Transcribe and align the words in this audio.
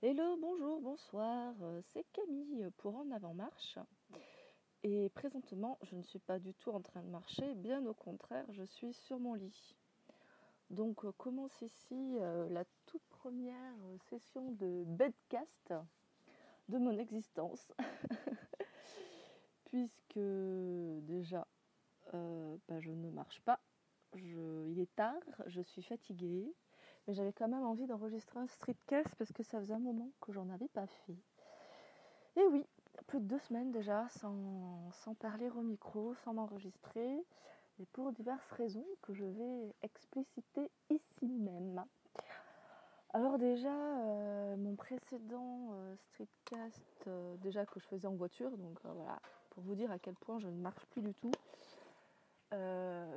Hello, 0.00 0.38
bonjour, 0.40 0.80
bonsoir, 0.80 1.56
euh, 1.60 1.80
c'est 1.92 2.06
Camille 2.12 2.70
pour 2.76 2.94
En 2.94 3.10
Avant 3.10 3.34
Marche. 3.34 3.80
Et 4.84 5.08
présentement, 5.08 5.76
je 5.82 5.96
ne 5.96 6.04
suis 6.04 6.20
pas 6.20 6.38
du 6.38 6.54
tout 6.54 6.70
en 6.70 6.80
train 6.80 7.02
de 7.02 7.08
marcher, 7.08 7.52
bien 7.56 7.84
au 7.84 7.94
contraire, 7.94 8.44
je 8.52 8.62
suis 8.62 8.94
sur 8.94 9.18
mon 9.18 9.34
lit. 9.34 9.74
Donc 10.70 11.04
euh, 11.04 11.10
commence 11.18 11.60
ici 11.62 12.16
euh, 12.20 12.48
la 12.48 12.64
toute 12.86 13.02
première 13.08 13.74
session 14.08 14.52
de 14.52 14.84
bedcast 14.86 15.74
de 16.68 16.78
mon 16.78 16.96
existence. 16.96 17.72
Puisque 19.64 20.20
déjà, 21.08 21.44
bah, 22.12 22.78
je 22.78 22.92
ne 22.92 23.10
marche 23.10 23.40
pas, 23.40 23.58
il 24.14 24.78
est 24.78 24.94
tard, 24.94 25.20
je 25.48 25.60
suis 25.60 25.82
fatiguée, 25.82 26.54
mais 27.08 27.14
j'avais 27.14 27.32
quand 27.32 27.48
même 27.48 27.64
envie 27.64 27.86
d'enregistrer 27.86 28.38
un 28.38 28.46
streetcast 28.46 29.14
parce 29.16 29.32
que 29.32 29.42
ça 29.42 29.58
faisait 29.58 29.74
un 29.74 29.78
moment 29.78 30.10
que 30.20 30.30
j'en 30.30 30.48
avais 30.50 30.68
pas 30.68 30.86
fait. 30.86 31.16
Et 32.36 32.44
oui, 32.52 32.64
plus 33.06 33.20
de 33.20 33.24
deux 33.24 33.38
semaines 33.38 33.72
déjà 33.72 34.06
sans, 34.10 34.90
sans 34.92 35.14
parler 35.14 35.48
au 35.50 35.62
micro, 35.62 36.14
sans 36.22 36.34
m'enregistrer, 36.34 37.24
et 37.80 37.86
pour 37.92 38.12
diverses 38.12 38.50
raisons 38.52 38.84
que 39.02 39.14
je 39.14 39.24
vais 39.24 39.74
expliciter 39.82 40.70
ici 40.90 41.26
même. 41.26 41.82
Alors 43.14 43.38
déjà, 43.38 43.72
euh, 43.72 44.56
mon 44.56 44.76
précédent 44.76 45.70
euh, 45.72 45.96
streetcast, 45.96 47.04
euh, 47.06 47.36
déjà 47.38 47.64
que 47.64 47.80
je 47.80 47.86
faisais 47.86 48.06
en 48.06 48.14
voiture, 48.14 48.50
donc 48.58 48.78
voilà, 48.84 49.18
pour 49.50 49.62
vous 49.62 49.74
dire 49.74 49.90
à 49.90 49.98
quel 49.98 50.14
point 50.14 50.38
je 50.40 50.48
ne 50.48 50.60
marche 50.60 50.84
plus 50.90 51.02
du 51.02 51.14
tout. 51.14 51.32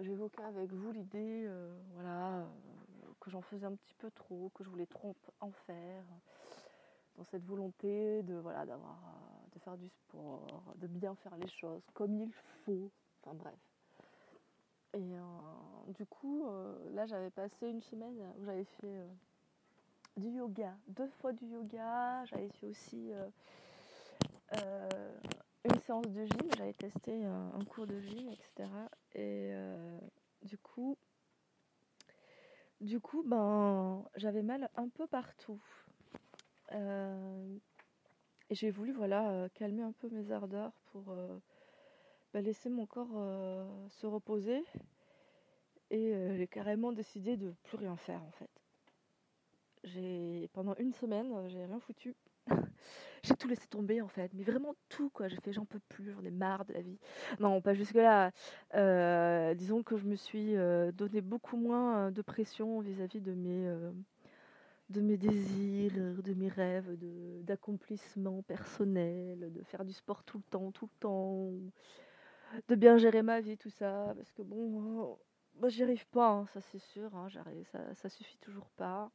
J'évoquais 0.02 0.44
avec 0.44 0.72
vous 0.74 0.92
l'idée, 0.92 1.50
voilà, 1.94 2.46
que 3.22 3.30
j'en 3.30 3.42
faisais 3.42 3.66
un 3.66 3.76
petit 3.76 3.94
peu 3.94 4.12
trop, 4.12 4.52
que 4.54 4.66
je 4.66 4.70
voulais 4.70 4.88
trop 4.88 5.16
en 5.40 5.52
faire, 5.52 6.04
dans 7.16 7.24
cette 7.24 7.46
volonté 7.46 8.24
de 8.24 8.36
voilà 8.36 8.66
d'avoir 8.66 8.98
de 9.54 9.60
faire 9.60 9.78
du 9.78 9.88
sport, 9.90 10.64
de 10.76 10.88
bien 10.88 11.16
faire 11.16 11.38
les 11.38 11.48
choses 11.48 11.84
comme 11.94 12.16
il 12.16 12.34
faut, 12.66 12.92
enfin 13.22 13.36
bref. 13.36 13.60
Et 14.94 15.16
euh, 15.16 15.92
du 15.94 16.06
coup, 16.06 16.46
euh, 16.48 16.76
là 16.94 17.06
j'avais 17.06 17.30
passé 17.30 17.70
une 17.70 17.82
semaine 17.82 18.20
où 18.38 18.44
j'avais 18.44 18.66
fait 18.66 18.98
euh, 18.98 19.08
du 20.18 20.30
yoga, 20.30 20.76
deux 20.88 21.08
fois 21.08 21.32
du 21.32 21.46
yoga, 21.46 22.26
j'avais 22.26 22.50
fait 22.50 22.68
aussi 22.68 23.12
une 24.54 25.80
séance 25.86 26.08
de 26.08 26.26
gym, 26.26 26.50
j'avais 26.58 26.74
testé 26.74 27.24
un 27.24 27.64
cours 27.70 27.88
de 27.88 28.00
gym, 28.02 28.30
etc. 28.30 28.70
Et 29.16 29.54
du 30.44 30.58
coup, 30.58 30.98
du 32.82 33.00
coup, 33.00 33.24
ben, 33.26 34.04
j'avais 34.16 34.42
mal 34.42 34.70
un 34.76 34.90
peu 34.90 35.08
partout. 35.08 35.62
Euh, 36.74 37.58
et 38.50 38.56
j'ai 38.56 38.72
voulu 38.72 38.92
voilà, 38.92 39.30
euh, 39.32 39.50
calmer 39.54 39.84
un 39.84 39.92
peu 39.94 40.10
mes 40.10 40.32
ardeurs 40.32 40.74
pour 40.92 41.12
euh, 41.12 41.38
ben, 42.34 42.44
laisser 42.44 42.70
mon 42.70 42.86
corps 42.86 43.90
se 43.90 44.08
reposer. 44.08 44.64
Et 45.90 46.14
j'ai 46.38 46.48
carrément 46.48 46.92
décidé 46.92 47.38
de 47.38 47.54
plus 47.64 47.78
rien 47.78 47.96
faire 47.98 48.24
en 48.24 48.32
fait. 48.32 48.50
J'ai 49.84 50.50
pendant 50.54 50.76
une 50.76 50.94
semaine, 50.94 51.50
j'ai 51.50 51.66
rien 51.66 51.80
foutu. 51.80 52.16
J'ai 53.24 53.36
tout 53.36 53.48
laissé 53.48 53.68
tomber 53.68 54.02
en 54.02 54.08
fait, 54.08 54.32
mais 54.34 54.44
vraiment 54.44 54.76
tout 54.90 55.10
quoi. 55.10 55.28
J'ai 55.28 55.38
fait 55.38 55.54
j'en 55.54 55.66
peux 55.66 55.80
plus, 55.90 56.12
j'en 56.12 56.24
ai 56.24 56.32
marre 56.32 56.66
de 56.66 56.74
la 56.74 56.82
vie. 56.82 56.98
Non, 57.40 57.62
pas 57.62 57.74
jusque 57.74 57.96
là. 57.96 58.32
Euh, 58.76 59.54
disons 59.54 59.84
que 59.84 59.98
je 59.98 60.06
me 60.06 60.16
suis 60.16 60.56
euh, 60.56 60.92
donné 60.92 61.22
beaucoup 61.22 61.58
moins 61.58 62.08
euh, 62.08 62.12
de 62.12 62.22
pression 62.22 62.80
vis-à-vis 62.80 63.22
de 63.22 63.34
mes 63.34 63.70
de 64.90 65.00
mes 65.00 65.18
désirs, 65.18 66.22
de 66.22 66.34
mes 66.34 66.50
rêves, 66.50 66.98
d'accomplissement 67.46 68.42
personnel, 68.42 69.52
de 69.54 69.64
faire 69.64 69.86
du 69.86 69.94
sport 69.94 70.24
tout 70.24 70.38
le 70.38 70.44
temps, 70.50 70.72
tout 70.72 70.86
le 70.86 71.00
temps, 71.00 71.50
de 72.68 72.76
bien 72.76 72.98
gérer 72.98 73.22
ma 73.22 73.40
vie, 73.40 73.58
tout 73.58 73.70
ça, 73.70 74.14
parce 74.18 74.34
que 74.34 74.42
bon, 74.42 75.18
bah, 75.56 75.70
j'y 75.70 75.84
arrive 75.84 76.06
pas, 76.08 76.30
hein, 76.30 76.46
ça 76.48 76.60
c'est 76.60 76.80
sûr, 76.80 77.16
hein, 77.16 77.30
ça, 77.72 77.94
ça 77.94 78.10
suffit 78.10 78.38
toujours 78.40 78.70
pas 78.72 79.12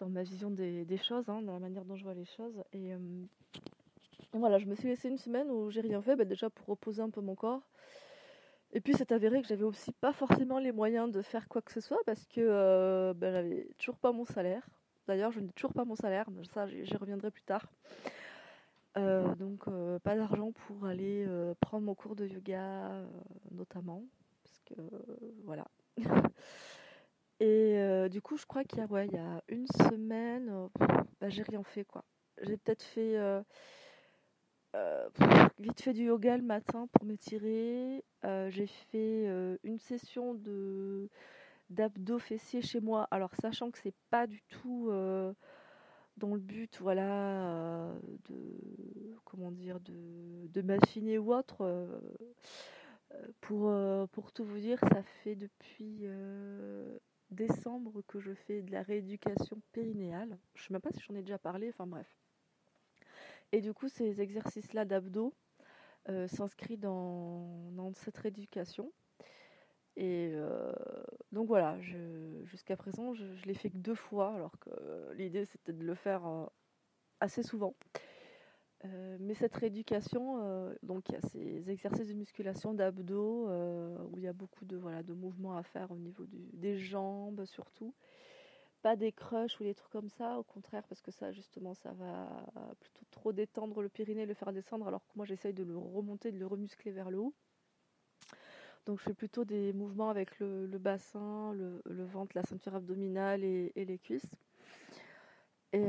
dans 0.00 0.08
ma 0.08 0.22
vision 0.22 0.50
des, 0.50 0.96
choses, 0.96 1.28
hein, 1.28 1.42
dans 1.42 1.52
la 1.52 1.58
manière 1.58 1.84
dont 1.84 1.96
je 1.96 2.04
vois 2.04 2.14
les 2.14 2.24
choses. 2.24 2.62
Et, 2.72 2.92
euh, 2.92 2.98
voilà, 4.32 4.58
je 4.58 4.66
me 4.66 4.74
suis 4.74 4.88
laissé 4.88 5.08
une 5.08 5.18
semaine 5.18 5.50
où 5.50 5.70
j'ai 5.70 5.80
rien 5.80 6.02
fait, 6.02 6.16
bah, 6.16 6.24
déjà 6.24 6.50
pour 6.50 6.66
reposer 6.66 7.02
un 7.02 7.10
peu 7.10 7.20
mon 7.20 7.34
corps. 7.34 7.62
Et 8.72 8.80
puis 8.80 8.92
c'est 8.94 9.12
avéré 9.12 9.40
que 9.40 9.46
j'avais 9.46 9.62
aussi 9.62 9.92
pas 9.92 10.12
forcément 10.12 10.58
les 10.58 10.72
moyens 10.72 11.12
de 11.12 11.22
faire 11.22 11.46
quoi 11.46 11.62
que 11.62 11.70
ce 11.70 11.80
soit 11.80 12.00
parce 12.06 12.26
que 12.26 12.40
euh, 12.40 13.14
bah, 13.14 13.30
j'avais 13.30 13.68
toujours 13.78 13.98
pas 13.98 14.10
mon 14.10 14.24
salaire. 14.24 14.66
D'ailleurs, 15.06 15.30
je 15.30 15.38
n'ai 15.38 15.50
toujours 15.50 15.72
pas 15.72 15.84
mon 15.84 15.94
salaire, 15.94 16.28
mais 16.32 16.44
ça 16.44 16.66
j'y 16.66 16.96
reviendrai 16.96 17.30
plus 17.30 17.44
tard. 17.44 17.70
Euh, 18.96 19.32
donc 19.36 19.64
pas 20.00 20.16
d'argent 20.16 20.50
pour 20.52 20.86
aller 20.86 21.26
prendre 21.60 21.84
mon 21.84 21.94
cours 21.94 22.16
de 22.16 22.26
yoga 22.26 23.04
notamment 23.52 24.02
parce 24.42 24.60
que 24.64 24.74
voilà 25.44 25.66
Et 27.40 28.08
du 28.10 28.22
coup, 28.22 28.36
je 28.36 28.46
crois 28.46 28.64
qu'il 28.64 28.78
y 28.78 28.82
a, 28.82 28.86
ouais, 28.86 29.06
il 29.06 29.14
y 29.14 29.18
a 29.18 29.42
une 29.48 29.66
semaine, 29.66 30.48
euh, 30.50 30.68
bah, 31.20 31.28
j'ai 31.28 31.42
rien 31.42 31.62
fait 31.62 31.84
quoi. 31.84 32.04
J'ai 32.42 32.56
peut-être 32.56 32.82
fait 32.82 33.16
vite 35.58 35.80
fait 35.80 35.92
du 35.92 36.04
yoga 36.06 36.36
le 36.36 36.42
matin 36.42 36.88
pour 36.92 37.04
m'étirer. 37.04 38.04
j'ai 38.22 38.66
fait 38.66 39.26
une 39.62 39.78
session 39.78 40.34
de 40.34 41.08
d'abdos 41.70 42.18
fessiers 42.18 42.62
chez 42.62 42.80
moi. 42.80 43.06
Alors 43.10 43.34
sachant 43.40 43.70
que 43.70 43.78
c'est 43.78 43.94
pas 44.10 44.26
du 44.26 44.42
tout 44.42 44.90
dans 46.16 46.34
le 46.34 46.40
but, 46.40 46.78
voilà, 46.80 47.92
de 48.28 49.16
comment 49.24 49.50
dire, 49.50 49.80
de, 49.80 50.46
de 50.48 50.62
m'affiner 50.62 51.18
ou 51.18 51.32
autre. 51.32 52.00
pour, 53.40 53.72
pour 54.12 54.32
tout 54.32 54.44
vous 54.44 54.58
dire, 54.58 54.78
ça 54.80 55.02
fait 55.22 55.36
depuis 55.36 56.06
décembre 57.34 58.02
que 58.06 58.20
je 58.20 58.32
fais 58.32 58.62
de 58.62 58.72
la 58.72 58.82
rééducation 58.82 59.60
périnéale. 59.72 60.38
Je 60.54 60.62
ne 60.62 60.66
sais 60.66 60.72
même 60.72 60.80
pas 60.80 60.90
si 60.90 61.00
j'en 61.00 61.14
ai 61.14 61.22
déjà 61.22 61.38
parlé, 61.38 61.68
enfin 61.68 61.86
bref. 61.86 62.06
Et 63.52 63.60
du 63.60 63.72
coup, 63.72 63.88
ces 63.88 64.20
exercices-là 64.20 64.84
d'abdos 64.84 65.34
euh, 66.08 66.26
s'inscrivent 66.28 66.80
dans, 66.80 67.92
cette 67.94 68.16
rééducation. 68.18 68.92
Et 69.96 70.32
euh, 70.34 70.72
donc 71.30 71.46
voilà, 71.46 71.78
jusqu'à 72.44 72.76
présent, 72.76 73.14
je, 73.14 73.24
je 73.36 73.46
l'ai 73.46 73.54
fait 73.54 73.70
que 73.70 73.76
deux 73.76 73.94
fois, 73.94 74.34
alors 74.34 74.58
que 74.58 74.70
l'idée 75.14 75.44
c'était 75.44 75.72
de 75.72 75.84
le 75.84 75.94
faire 75.94 76.26
euh, 76.26 76.46
assez 77.20 77.42
souvent. 77.42 77.74
Euh, 78.84 79.16
mais 79.20 79.34
cette 79.34 79.54
rééducation, 79.54 80.40
euh, 80.42 80.74
donc 80.82 81.08
il 81.08 81.12
y 81.12 81.16
a 81.16 81.20
ces 81.20 81.70
exercices 81.70 82.08
de 82.08 82.14
musculation 82.14 82.74
d'abdos 82.74 83.48
euh, 83.48 83.96
où 84.12 84.18
il 84.18 84.24
y 84.24 84.28
a 84.28 84.32
beaucoup 84.32 84.64
de, 84.66 84.76
voilà, 84.76 85.02
de 85.02 85.14
mouvements 85.14 85.56
à 85.56 85.62
faire 85.62 85.90
au 85.90 85.96
niveau 85.96 86.26
des 86.28 86.76
jambes 86.76 87.44
surtout. 87.46 87.94
Pas 88.82 88.96
des 88.96 89.12
crushs 89.12 89.58
ou 89.60 89.64
des 89.64 89.74
trucs 89.74 89.90
comme 89.90 90.10
ça, 90.10 90.38
au 90.38 90.42
contraire, 90.42 90.82
parce 90.86 91.00
que 91.00 91.10
ça 91.10 91.32
justement 91.32 91.72
ça 91.72 91.92
va 91.92 92.28
plutôt 92.80 93.06
trop 93.10 93.32
détendre 93.32 93.80
le 93.80 93.88
périnée, 93.88 94.26
le 94.26 94.34
faire 94.34 94.52
descendre, 94.52 94.86
alors 94.86 95.06
que 95.06 95.12
moi 95.16 95.24
j'essaye 95.24 95.54
de 95.54 95.64
le 95.64 95.78
remonter, 95.78 96.30
de 96.30 96.38
le 96.38 96.46
remuscler 96.46 96.92
vers 96.92 97.10
le 97.10 97.18
haut. 97.18 97.34
Donc 98.84 98.98
je 98.98 99.04
fais 99.04 99.14
plutôt 99.14 99.46
des 99.46 99.72
mouvements 99.72 100.10
avec 100.10 100.38
le, 100.38 100.66
bassin, 100.78 101.54
le, 101.54 102.04
ventre, 102.04 102.32
la 102.34 102.42
ceinture 102.42 102.74
abdominale 102.74 103.42
et 103.42 103.72
les 103.74 103.98
cuisses. 103.98 104.36
Et, 105.72 105.86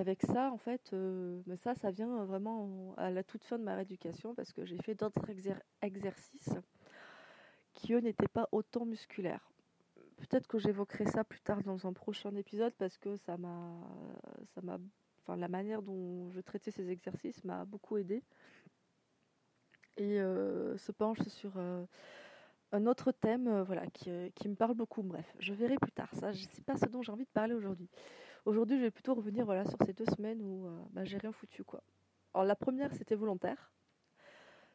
avec 0.00 0.22
ça, 0.22 0.50
en 0.50 0.58
fait, 0.58 0.92
euh, 0.92 1.42
ça, 1.56 1.74
ça 1.74 1.90
vient 1.90 2.24
vraiment 2.24 2.94
à 2.96 3.10
la 3.10 3.22
toute 3.22 3.44
fin 3.44 3.58
de 3.58 3.64
ma 3.64 3.74
rééducation 3.74 4.34
parce 4.34 4.52
que 4.52 4.64
j'ai 4.64 4.78
fait 4.78 4.94
d'autres 4.94 5.24
exercices 5.82 6.54
qui, 7.74 7.92
eux, 7.94 8.00
n'étaient 8.00 8.28
pas 8.28 8.48
autant 8.52 8.84
musculaires. 8.84 9.50
Peut-être 10.16 10.46
que 10.48 10.58
j'évoquerai 10.58 11.06
ça 11.06 11.24
plus 11.24 11.40
tard 11.40 11.62
dans 11.62 11.86
un 11.86 11.92
prochain 11.92 12.34
épisode 12.34 12.74
parce 12.78 12.98
que 12.98 13.16
ça 13.18 13.36
m'a, 13.36 13.72
ça 14.54 14.60
m'a, 14.62 14.78
enfin, 15.22 15.36
la 15.36 15.48
manière 15.48 15.82
dont 15.82 16.30
je 16.30 16.40
traitais 16.40 16.70
ces 16.70 16.90
exercices 16.90 17.44
m'a 17.44 17.64
beaucoup 17.64 17.96
aidé 17.96 18.22
et 19.96 20.20
euh, 20.20 20.76
se 20.76 20.92
penche 20.92 21.22
sur 21.28 21.56
un 22.72 22.86
autre 22.86 23.12
thème, 23.12 23.62
voilà, 23.62 23.86
qui, 23.88 24.10
me 24.10 24.54
parle 24.54 24.74
beaucoup. 24.74 25.02
Bref, 25.02 25.26
je 25.38 25.54
verrai 25.54 25.76
plus 25.76 25.92
tard. 25.92 26.08
Ça, 26.14 26.32
sais 26.32 26.62
pas 26.62 26.76
ce 26.76 26.86
dont 26.86 27.02
j'ai 27.02 27.12
envie 27.12 27.24
de 27.24 27.30
parler 27.30 27.54
aujourd'hui. 27.54 27.88
Aujourd'hui, 28.46 28.78
je 28.78 28.82
vais 28.82 28.90
plutôt 28.90 29.14
revenir 29.14 29.44
voilà, 29.44 29.64
sur 29.64 29.78
ces 29.84 29.92
deux 29.92 30.06
semaines 30.16 30.40
où 30.40 30.66
euh, 30.66 30.78
bah, 30.92 31.04
j'ai 31.04 31.18
rien 31.18 31.32
foutu. 31.32 31.64
Quoi. 31.64 31.82
Alors, 32.34 32.46
la 32.46 32.56
première, 32.56 32.92
c'était 32.92 33.14
volontaire. 33.14 33.72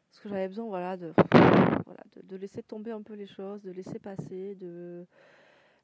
Parce 0.10 0.20
que 0.22 0.30
j'avais 0.30 0.48
besoin 0.48 0.66
voilà, 0.68 0.96
de, 0.96 2.36
laisser 2.38 2.64
tomber 2.64 2.92
un 2.92 3.02
peu 3.02 3.16
les 3.16 3.28
choses, 3.28 3.62
de 3.64 3.72
laisser 3.72 4.00
passer, 4.00 4.56
de 4.56 5.06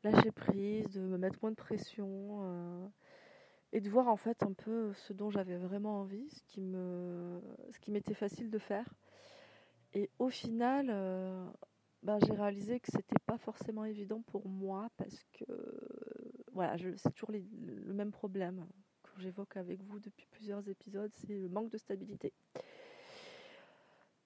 lâcher 0.03 0.31
prise, 0.31 0.87
de 0.89 1.01
me 1.01 1.17
mettre 1.17 1.39
moins 1.41 1.51
de 1.51 1.57
pression. 1.57 2.39
Euh, 2.43 2.87
et 3.73 3.81
de 3.81 3.89
voir 3.89 4.07
en 4.07 4.17
fait 4.17 4.43
un 4.43 4.53
peu 4.53 4.93
ce 4.93 5.13
dont 5.13 5.29
j'avais 5.29 5.57
vraiment 5.57 6.01
envie, 6.01 6.29
ce 6.29 6.41
qui 6.43 6.61
me, 6.61 7.41
ce 7.71 7.79
qui 7.79 7.91
m'était 7.91 8.13
facile 8.13 8.49
de 8.49 8.57
faire. 8.57 8.85
Et 9.93 10.09
au 10.19 10.29
final, 10.29 10.87
euh, 10.89 11.45
bah, 12.03 12.17
j'ai 12.25 12.33
réalisé 12.33 12.79
que 12.79 12.91
c'était 12.91 13.19
pas 13.25 13.37
forcément 13.37 13.85
évident 13.85 14.21
pour 14.27 14.47
moi 14.47 14.89
parce 14.97 15.23
que 15.33 15.45
voilà, 16.53 16.77
c'est 16.77 17.13
toujours 17.13 17.31
le 17.31 17.93
même 17.93 18.11
problème 18.11 18.65
j'évoque 19.21 19.57
avec 19.57 19.81
vous 19.83 19.99
depuis 19.99 20.27
plusieurs 20.31 20.67
épisodes, 20.67 21.11
c'est 21.13 21.33
le 21.33 21.49
manque 21.49 21.71
de 21.71 21.77
stabilité. 21.77 22.33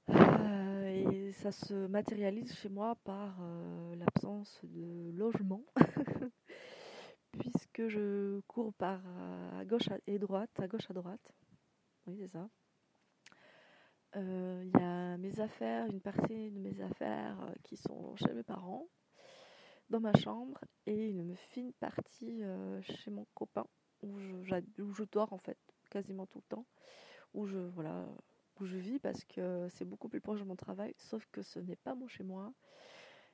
Euh, 0.10 0.88
et 0.88 1.32
ça 1.34 1.52
se 1.52 1.88
matérialise 1.88 2.54
chez 2.56 2.70
moi 2.70 2.96
par 3.04 3.38
euh, 3.42 3.96
l'absence 3.96 4.62
de 4.64 5.12
logement, 5.12 5.64
puisque 7.40 7.88
je 7.88 8.40
cours 8.42 8.74
par 8.74 9.02
à 9.58 9.66
gauche 9.66 9.90
et 10.08 10.20
droite, 10.20 10.52
à 10.60 10.68
gauche 10.68 10.90
à 10.90 10.94
droite. 10.94 11.34
Oui, 12.08 12.18
c'est 12.20 12.28
ça. 12.28 12.50
Il 14.18 14.72
y 14.74 14.82
a 14.82 15.18
mes 15.18 15.42
affaires, 15.42 15.88
une 15.88 16.00
partie 16.00 16.50
de 16.50 16.60
mes 16.60 16.80
affaires 16.80 17.38
qui 17.64 17.76
sont 17.76 18.16
chez 18.16 18.32
mes 18.32 18.44
parents, 18.44 18.88
dans 19.90 20.00
ma 20.00 20.14
chambre, 20.16 20.60
et 20.86 21.10
une 21.10 21.36
fine 21.36 21.74
partie 21.74 22.42
chez 22.82 23.12
mon 23.12 23.26
copain 23.34 23.66
où 24.02 24.20
je, 24.20 24.82
où 24.82 25.06
dors 25.12 25.34
en 25.34 25.38
fait 25.38 25.58
quasiment 25.90 26.26
tout 26.26 26.40
le 26.40 26.56
temps, 26.56 26.66
où 27.34 27.46
je 27.46 27.58
voilà 27.58 28.08
où 28.60 28.66
je 28.66 28.78
vis 28.78 29.00
parce 29.00 29.24
que 29.26 29.68
c'est 29.70 29.86
beaucoup 29.86 30.10
plus 30.10 30.22
proche 30.22 30.40
de 30.40 30.46
mon 30.46 30.56
travail, 30.56 30.94
sauf 30.98 31.26
que 31.32 31.42
ce 31.42 31.60
n'est 31.60 31.76
pas 31.76 31.94
mon 31.96 32.08
chez 32.08 32.24
moi 32.24 32.54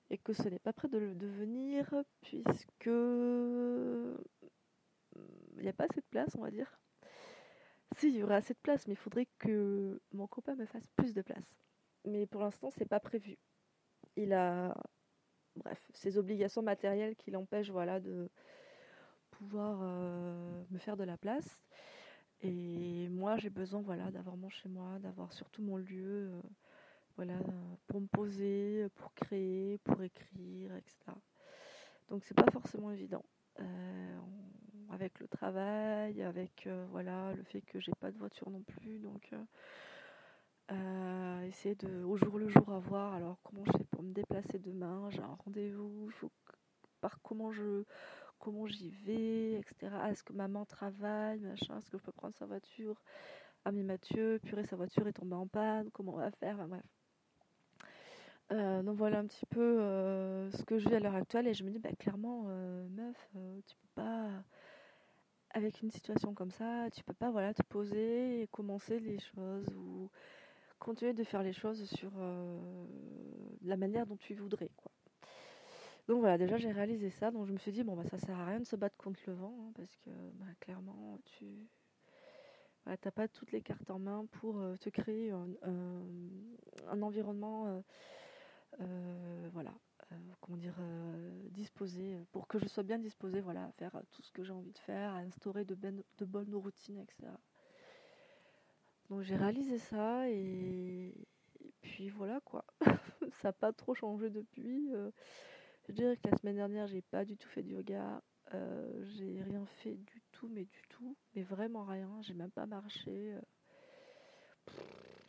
et 0.09 0.17
que 0.17 0.33
ce 0.33 0.49
n'est 0.49 0.59
pas 0.59 0.73
prêt 0.73 0.87
de 0.87 0.97
le 0.97 1.15
devenir 1.15 1.93
puisque 2.21 2.87
il 5.15 5.61
n'y 5.61 5.69
a 5.69 5.73
pas 5.73 5.85
assez 5.85 6.01
de 6.01 6.05
place, 6.09 6.35
on 6.37 6.41
va 6.41 6.51
dire. 6.51 6.79
Si, 7.97 8.07
il 8.07 8.15
y 8.15 8.23
aura 8.23 8.37
assez 8.37 8.53
de 8.53 8.59
place, 8.59 8.87
mais 8.87 8.93
il 8.93 8.97
faudrait 8.97 9.27
que 9.37 10.01
mon 10.13 10.27
copain 10.27 10.55
me 10.55 10.65
fasse 10.65 10.87
plus 10.95 11.13
de 11.13 11.21
place. 11.21 11.43
Mais 12.05 12.25
pour 12.25 12.41
l'instant, 12.41 12.69
c'est 12.71 12.87
pas 12.87 12.99
prévu. 12.99 13.37
Il 14.15 14.33
a, 14.33 14.75
bref, 15.55 15.79
ses 15.93 16.17
obligations 16.17 16.61
matérielles 16.61 17.15
qui 17.15 17.31
l'empêchent, 17.31 17.71
voilà, 17.71 17.99
de, 17.99 18.29
pouvoir 19.41 19.79
euh, 19.81 20.63
me 20.69 20.77
faire 20.77 20.97
de 20.97 21.03
la 21.03 21.17
place. 21.17 21.59
Et 22.43 23.07
moi, 23.09 23.37
j'ai 23.37 23.49
besoin 23.49 23.81
voilà, 23.81 24.11
d'avoir 24.11 24.37
mon 24.37 24.49
chez 24.49 24.69
moi, 24.69 24.99
d'avoir 24.99 25.31
surtout 25.33 25.61
mon 25.61 25.77
lieu 25.77 26.31
euh, 26.31 26.41
voilà, 27.15 27.35
pour 27.87 28.01
me 28.01 28.07
poser, 28.07 28.87
pour 28.95 29.13
créer, 29.13 29.77
pour 29.79 30.01
écrire, 30.01 30.75
etc. 30.75 30.95
Donc, 32.09 32.23
c'est 32.25 32.35
pas 32.35 32.49
forcément 32.51 32.91
évident. 32.91 33.23
Euh, 33.59 34.19
avec 34.89 35.19
le 35.19 35.27
travail, 35.27 36.21
avec 36.21 36.67
voilà, 36.89 37.33
le 37.33 37.43
fait 37.43 37.61
que 37.61 37.79
j'ai 37.79 37.93
pas 37.99 38.11
de 38.11 38.17
voiture 38.17 38.49
non 38.49 38.61
plus. 38.61 38.99
Essayer 41.47 41.75
de, 41.75 42.03
au 42.03 42.17
jour 42.17 42.37
le 42.37 42.47
jour, 42.49 42.71
avoir 42.71 43.13
alors 43.13 43.37
comment 43.43 43.63
je 43.65 43.71
fais 43.77 43.83
pour 43.85 44.03
me 44.03 44.13
déplacer 44.13 44.59
demain. 44.59 45.09
J'ai 45.09 45.21
un 45.21 45.37
rendez-vous, 45.45 46.09
par 47.01 47.21
comment 47.21 47.51
je 47.51 47.83
comment 48.39 48.65
j'y 48.65 48.89
vais, 48.89 49.53
etc. 49.59 50.09
Est-ce 50.09 50.23
que 50.23 50.33
maman 50.33 50.65
travaille, 50.65 51.39
machin, 51.39 51.77
est-ce 51.77 51.89
que 51.89 51.97
je 51.97 52.03
peux 52.03 52.11
prendre 52.11 52.33
sa 52.35 52.45
voiture? 52.45 52.95
Ah 53.65 53.71
mais 53.71 53.83
Mathieu, 53.83 54.39
purée, 54.43 54.65
sa 54.65 54.75
voiture 54.75 55.07
est 55.07 55.13
tombée 55.13 55.35
en 55.35 55.47
panne, 55.47 55.89
comment 55.91 56.13
on 56.13 56.17
va 56.17 56.31
faire? 56.31 56.67
Bref. 56.67 56.83
Euh, 58.51 58.83
donc 58.83 58.97
voilà 58.97 59.19
un 59.19 59.27
petit 59.27 59.45
peu 59.45 59.79
euh, 59.79 60.51
ce 60.51 60.63
que 60.63 60.77
je 60.77 60.89
vis 60.89 60.95
à 60.95 60.99
l'heure 60.99 61.15
actuelle 61.15 61.47
et 61.47 61.53
je 61.53 61.63
me 61.63 61.69
dis 61.69 61.79
bah, 61.79 61.91
clairement 61.97 62.45
euh, 62.47 62.85
meuf 62.89 63.29
tu 63.65 63.75
peux 63.77 63.87
pas 63.95 64.27
avec 65.51 65.81
une 65.81 65.89
situation 65.89 66.33
comme 66.33 66.51
ça 66.51 66.89
tu 66.93 67.01
peux 67.03 67.13
pas 67.13 67.31
voilà 67.31 67.53
te 67.53 67.63
poser 67.63 68.41
et 68.41 68.47
commencer 68.47 68.99
les 68.99 69.19
choses 69.19 69.69
ou 69.77 70.09
continuer 70.81 71.13
de 71.13 71.23
faire 71.23 71.43
les 71.43 71.53
choses 71.53 71.85
sur 71.91 72.11
la 73.61 73.77
manière 73.77 74.05
dont 74.05 74.17
tu 74.17 74.33
voudrais 74.33 74.69
quoi 74.75 74.91
donc 76.07 76.19
voilà, 76.19 76.37
déjà 76.37 76.57
j'ai 76.57 76.71
réalisé 76.71 77.09
ça, 77.09 77.31
donc 77.31 77.45
je 77.45 77.53
me 77.53 77.57
suis 77.57 77.71
dit, 77.71 77.83
bon, 77.83 77.95
bah, 77.95 78.03
ça 78.03 78.17
sert 78.17 78.37
à 78.37 78.45
rien 78.45 78.59
de 78.59 78.65
se 78.65 78.75
battre 78.75 78.97
contre 78.97 79.19
le 79.27 79.33
vent, 79.33 79.55
hein, 79.61 79.71
parce 79.75 79.95
que 79.97 80.09
bah, 80.33 80.45
clairement, 80.59 81.19
tu 81.23 81.45
n'as 82.85 82.97
pas 82.97 83.27
toutes 83.27 83.51
les 83.51 83.61
cartes 83.61 83.89
en 83.89 83.99
main 83.99 84.25
pour 84.31 84.59
euh, 84.59 84.75
te 84.77 84.89
créer 84.89 85.31
un, 85.31 87.01
environnement, 87.01 87.67
euh, 87.67 87.81
euh, 88.81 89.49
voilà, 89.53 89.73
comment 90.41 90.57
dire, 90.57 90.75
disposé, 91.51 92.17
pour 92.31 92.47
que 92.47 92.59
je 92.59 92.67
sois 92.67 92.83
bien 92.83 92.99
disposée 92.99 93.39
voilà, 93.39 93.65
à 93.65 93.71
faire 93.71 94.01
tout 94.11 94.21
ce 94.21 94.31
que 94.31 94.43
j'ai 94.43 94.51
envie 94.51 94.73
de 94.73 94.79
faire, 94.79 95.13
à 95.13 95.19
instaurer 95.19 95.63
de, 95.63 95.75
ben, 95.75 96.03
de 96.17 96.25
bonnes 96.25 96.53
routines, 96.53 96.99
etc. 96.99 97.31
Donc 99.11 99.21
j'ai 99.21 99.35
réalisé 99.35 99.77
ça 99.77 100.27
et, 100.27 101.13
et 101.59 101.73
puis 101.81 102.09
voilà 102.09 102.39
quoi. 102.43 102.65
ça 103.41 103.49
n'a 103.49 103.53
pas 103.53 103.71
trop 103.73 103.93
changé 103.93 104.31
depuis. 104.31 104.89
Je 105.87 105.93
dirais 105.93 106.15
que 106.15 106.29
la 106.29 106.37
semaine 106.37 106.55
dernière, 106.55 106.87
j'ai 106.87 107.01
pas 107.01 107.25
du 107.25 107.37
tout 107.37 107.49
fait 107.49 107.63
de 107.63 107.69
yoga. 107.69 108.21
Euh, 108.53 109.03
j'ai 109.05 109.41
rien 109.41 109.65
fait 109.65 109.95
du 109.95 110.21
tout, 110.31 110.47
mais 110.47 110.65
du 110.65 110.81
tout. 110.89 111.17
Mais 111.35 111.43
vraiment 111.43 111.83
rien. 111.83 112.21
J'ai 112.21 112.33
même 112.33 112.51
pas 112.51 112.65
marché. 112.65 113.33
Euh. 113.33 113.41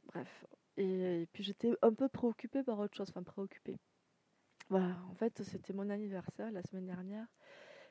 bref. 0.06 0.44
Et, 0.76 1.28
puis 1.32 1.43
j'étais 1.43 1.73
un 1.82 1.93
peu 1.93 2.08
préoccupée 2.08 2.62
par 2.62 2.78
autre 2.78 2.96
chose. 2.96 3.11
Enfin, 3.11 3.23
préoccupée. 3.23 3.76
Voilà. 4.69 4.96
En 5.11 5.14
fait, 5.14 5.43
c'était 5.43 5.73
mon 5.73 5.90
anniversaire 5.90 6.50
la 6.52 6.62
semaine 6.62 6.87
dernière. 6.87 7.26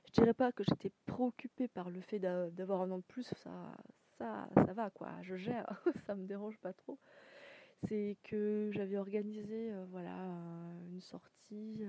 Je 0.06 0.12
dirais 0.14 0.34
pas 0.34 0.52
que 0.52 0.64
j'étais 0.64 0.92
préoccupée 1.06 1.68
par 1.68 1.90
le 1.90 2.02
fait 2.02 2.20
d'avoir 2.20 2.82
un 2.82 2.92
an 2.92 2.98
de 3.00 3.04
plus. 3.04 3.34
Ça, 3.36 3.76
ça, 4.22 4.74
va 4.74 4.90
quoi. 4.90 5.12
Je 5.22 5.36
gère. 5.36 5.82
ça 6.06 6.16
me 6.16 6.26
dérange 6.26 6.58
pas 6.58 6.74
trop 6.74 7.00
c'est 7.88 8.16
que 8.22 8.70
j'avais 8.72 8.98
organisé 8.98 9.72
euh, 9.72 9.86
voilà 9.90 10.16
une 10.92 11.02
sortie 11.02 11.84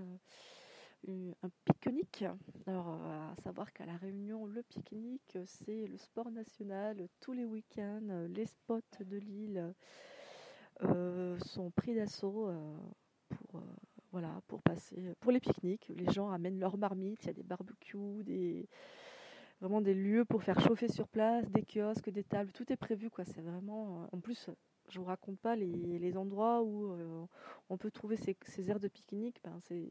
un 1.08 1.50
pique-nique. 1.64 2.24
Alors, 2.66 2.88
à 2.88 3.34
savoir 3.42 3.72
qu'à 3.72 3.84
La 3.86 3.96
Réunion, 3.96 4.46
le 4.46 4.62
pique-nique, 4.62 5.36
c'est 5.46 5.86
le 5.86 5.98
sport 5.98 6.30
national. 6.30 7.08
Tous 7.20 7.32
les 7.32 7.44
week-ends, 7.44 8.26
les 8.28 8.46
spots 8.46 8.80
de 9.00 9.16
l'île 9.16 9.74
euh, 10.84 11.38
sont 11.40 11.70
pris 11.70 11.94
d'assaut 11.94 12.48
euh, 12.48 12.76
pour, 13.28 13.60
euh, 13.60 13.64
voilà, 14.10 14.40
pour 14.48 14.62
passer, 14.62 15.14
pour 15.20 15.32
les 15.32 15.40
pique-niques. 15.40 15.88
Les 15.94 16.10
gens 16.12 16.30
amènent 16.30 16.58
leurs 16.58 16.76
marmites, 16.76 17.22
il 17.22 17.26
y 17.26 17.30
a 17.30 17.34
des 17.34 17.42
barbecues, 17.42 18.24
des, 18.24 18.68
vraiment 19.62 19.80
des 19.80 19.94
lieux 19.94 20.24
pour 20.24 20.42
faire 20.42 20.60
chauffer 20.60 20.88
sur 20.88 21.08
place, 21.08 21.48
des 21.50 21.62
kiosques, 21.62 22.10
des 22.10 22.24
tables, 22.24 22.52
tout 22.52 22.70
est 22.72 22.76
prévu. 22.76 23.08
quoi. 23.08 23.24
C'est 23.24 23.40
vraiment. 23.40 24.08
En 24.12 24.20
plus, 24.20 24.50
je 24.88 24.98
vous 24.98 25.06
raconte 25.06 25.38
pas 25.38 25.56
les, 25.56 26.16
endroits 26.16 26.62
où 26.62 26.94
on 27.70 27.76
peut 27.78 27.90
trouver 27.90 28.16
ces, 28.16 28.70
aires 28.70 28.80
de 28.80 28.88
pique-nique. 28.88 29.40
Ben, 29.44 29.58
c'est 29.68 29.88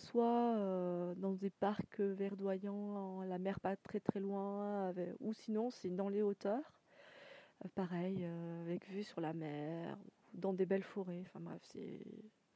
soit 0.00 0.56
euh, 0.56 1.14
dans 1.16 1.32
des 1.32 1.50
parcs 1.50 2.00
verdoyants, 2.00 3.22
la 3.22 3.38
mer 3.38 3.60
pas 3.60 3.76
très 3.76 4.00
très 4.00 4.20
loin, 4.20 4.92
ou 5.20 5.32
sinon 5.32 5.70
c'est 5.70 5.90
dans 5.90 6.08
les 6.08 6.22
hauteurs, 6.22 6.72
euh, 7.64 7.68
pareil, 7.74 8.18
euh, 8.22 8.62
avec 8.62 8.88
vue 8.88 9.04
sur 9.04 9.20
la 9.20 9.32
mer, 9.32 9.98
dans 10.34 10.52
des 10.52 10.66
belles 10.66 10.84
forêts. 10.84 11.22
Enfin 11.26 11.40
bref, 11.40 11.60
c'est 11.72 12.00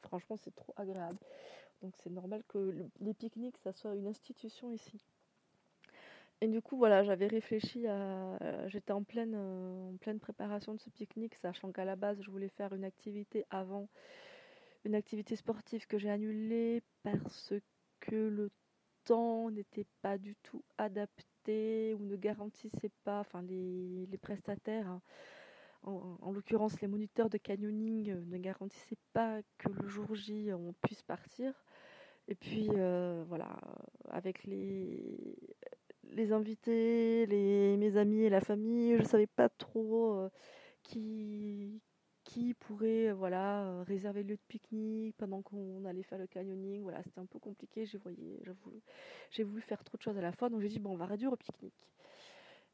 franchement 0.02 0.37
c'est 0.37 0.54
trop 0.54 0.73
agréable. 0.76 1.18
Donc 1.82 1.94
c'est 1.99 2.11
normal 2.11 2.42
que 2.49 2.75
les 3.00 3.14
pique-niques 3.14 3.58
ça 3.58 3.73
soit 3.73 3.94
une 3.94 4.06
institution 4.06 4.70
ici. 4.70 5.04
Et 6.40 6.48
du 6.48 6.60
coup 6.60 6.76
voilà, 6.76 7.02
j'avais 7.04 7.26
réfléchi 7.26 7.86
à, 7.86 8.68
j'étais 8.68 8.92
en 8.92 9.02
pleine 9.02 9.34
en 9.34 9.96
pleine 9.98 10.20
préparation 10.20 10.74
de 10.74 10.80
ce 10.80 10.90
pique-nique, 10.90 11.36
sachant 11.36 11.72
qu'à 11.72 11.84
la 11.84 11.96
base 11.96 12.20
je 12.22 12.30
voulais 12.30 12.50
faire 12.50 12.74
une 12.74 12.84
activité 12.84 13.46
avant 13.50 13.88
une 14.84 14.94
activité 14.94 15.36
sportive 15.36 15.86
que 15.86 15.98
j'ai 15.98 16.10
annulée 16.10 16.82
parce 17.02 17.54
que 18.00 18.16
le 18.16 18.50
temps 19.04 19.50
n'était 19.50 19.86
pas 20.02 20.18
du 20.18 20.36
tout 20.36 20.62
adapté 20.78 21.94
ou 21.94 22.04
ne 22.04 22.16
garantissait 22.16 22.92
pas, 23.04 23.20
enfin 23.20 23.42
les, 23.42 24.18
prestataires, 24.20 24.88
hein, 24.88 25.02
en, 25.82 26.32
l'occurrence 26.32 26.80
les 26.80 26.88
moniteurs 26.88 27.28
de 27.28 27.38
canyoning, 27.38 28.10
euh, 28.10 28.24
ne 28.26 28.38
garantissaient 28.38 28.98
pas 29.12 29.40
que 29.58 29.68
le 29.68 29.86
jour 29.88 30.14
J 30.14 30.52
on 30.52 30.74
puisse 30.82 31.02
partir. 31.02 31.52
Et 32.28 32.34
puis 32.34 32.68
euh, 32.70 33.24
voilà, 33.28 33.58
avec 34.08 34.44
les, 34.44 35.36
les 36.14 36.33
invités, 36.33 37.26
les, 37.26 37.76
mes 37.76 37.97
amis 37.97 38.23
et 38.23 38.30
la 38.30 38.40
famille, 38.40 38.97
je 38.97 39.02
ne 39.02 39.06
savais 39.06 39.26
pas 39.26 39.49
trop 39.49 40.14
euh, 40.14 40.30
qui, 40.83 41.80
pourrait 42.61 43.09
euh, 43.09 43.14
voilà 43.14 43.64
euh, 43.64 43.83
réserver 43.83 44.23
le 44.23 44.30
lieu 44.30 44.37
de 44.37 44.42
pique-nique 44.49 45.16
pendant 45.16 45.42
qu'on 45.42 45.85
allait 45.85 46.02
faire 46.02 46.18
le 46.18 46.26
canyoning. 46.26 46.83
Voilà 46.83 47.02
c'était 47.02 47.21
un 47.21 47.26
peu 47.26 47.38
compliqué. 47.38 47.85
J'ai 47.87 47.99
voulu, 47.99 49.61
faire 49.61 49.83
trop 49.85 49.97
de 49.97 50.02
choses 50.02 50.18
à 50.18 50.23
la 50.23 50.33
fois. 50.33 50.49
Donc 50.49 50.61
j'ai 50.61 50.68
dit 50.68 50.78
bon 50.78 50.92
on 50.92 50.97
va 50.97 51.06
réduire 51.06 51.33
au 51.33 51.37
pique-nique. 51.37 51.88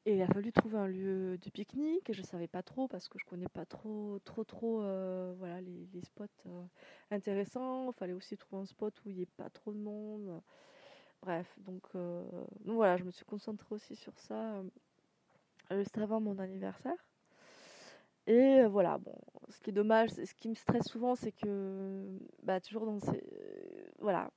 Et 0.06 0.14
il 0.14 0.22
a 0.22 0.26
fallu 0.26 0.50
trouver 0.50 0.78
un 0.78 0.86
lieu 0.86 1.36
de 1.36 1.50
pique-nique. 1.50 2.12
Je 2.12 2.22
savais 2.22 2.48
pas 2.48 2.62
trop 2.62 2.88
parce 2.88 3.08
que 3.08 3.18
je 3.18 3.24
connais 3.24 3.48
pas 3.48 3.66
trop 3.66 4.18
trop 4.24 4.44
trop 4.44 4.78
voilà 4.80 5.60
les, 5.60 5.88
les 5.92 6.02
spots 6.02 6.24
intéressants. 7.10 7.90
Il 7.90 7.94
fallait 7.94 8.12
aussi 8.14 8.36
trouver 8.36 8.62
un 8.62 8.66
spot 8.66 8.94
où 9.04 9.10
il 9.10 9.16
n'y 9.16 9.22
ait 9.22 9.26
pas 9.36 9.50
trop 9.50 9.72
de 9.72 9.78
monde 9.78 10.42
bref 11.22 11.54
donc, 11.60 11.82
donc 11.92 12.76
voilà 12.76 12.96
je 12.96 13.04
me 13.04 13.10
suis 13.10 13.24
concentrée 13.24 13.74
aussi 13.74 13.96
sur 13.96 14.18
ça 14.18 14.62
juste 15.70 15.98
avant 15.98 16.20
mon 16.20 16.38
anniversaire 16.38 16.96
et 18.26 18.64
voilà, 18.66 18.98
bon, 18.98 19.16
ce 19.48 19.58
qui 19.60 19.70
est 19.70 19.72
dommage, 19.72 20.10
ce 20.10 20.34
qui 20.34 20.48
me 20.48 20.54
stresse 20.54 20.86
souvent, 20.86 21.16
c'est 21.16 21.32
que, 21.32 22.06
bah, 22.44 22.60
toujours 22.60 22.86
dans 22.86 23.00
ces. 23.00 23.22
voilà, 23.98 24.30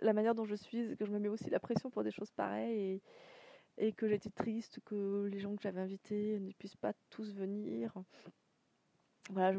la 0.00 0.12
manière 0.12 0.34
dont 0.34 0.44
je 0.44 0.54
suis, 0.54 0.96
que 0.96 1.06
je 1.06 1.10
me 1.10 1.18
mets 1.18 1.28
aussi 1.28 1.48
la 1.50 1.60
pression 1.60 1.90
pour 1.90 2.04
des 2.04 2.10
choses 2.10 2.30
pareilles. 2.32 3.00
et 3.78 3.92
que 3.92 4.08
j'étais 4.08 4.30
triste 4.30 4.80
que 4.84 5.26
les 5.30 5.40
gens 5.40 5.54
que 5.56 5.62
j'avais 5.62 5.80
invités 5.80 6.38
ne 6.40 6.52
puissent 6.52 6.76
pas 6.76 6.92
tous 7.10 7.32
venir. 7.34 7.92
Voilà, 9.30 9.52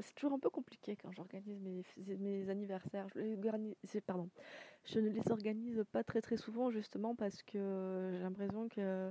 c'est 0.00 0.14
toujours 0.14 0.34
un 0.34 0.38
peu 0.38 0.50
compliqué 0.50 0.94
quand 0.96 1.10
j'organise 1.12 1.58
mes, 1.60 1.82
mes 2.18 2.50
anniversaires. 2.50 3.06
Je 3.14 3.20
les 3.20 4.00
pardon, 4.02 4.28
je 4.84 5.00
ne 5.00 5.08
les 5.08 5.30
organise 5.30 5.82
pas 5.90 6.04
très 6.04 6.20
très 6.20 6.36
souvent 6.36 6.70
justement 6.70 7.14
parce 7.14 7.42
que 7.42 8.10
j'ai 8.12 8.22
l'impression 8.22 8.68
que 8.68 9.10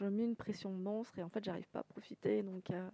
je 0.00 0.06
mets 0.06 0.24
une 0.24 0.36
pression 0.36 0.70
monstre 0.70 1.18
et 1.18 1.22
en 1.22 1.28
fait 1.28 1.44
j'arrive 1.44 1.68
pas 1.68 1.80
à 1.80 1.84
profiter. 1.84 2.42
Donc, 2.42 2.70
euh, 2.70 2.88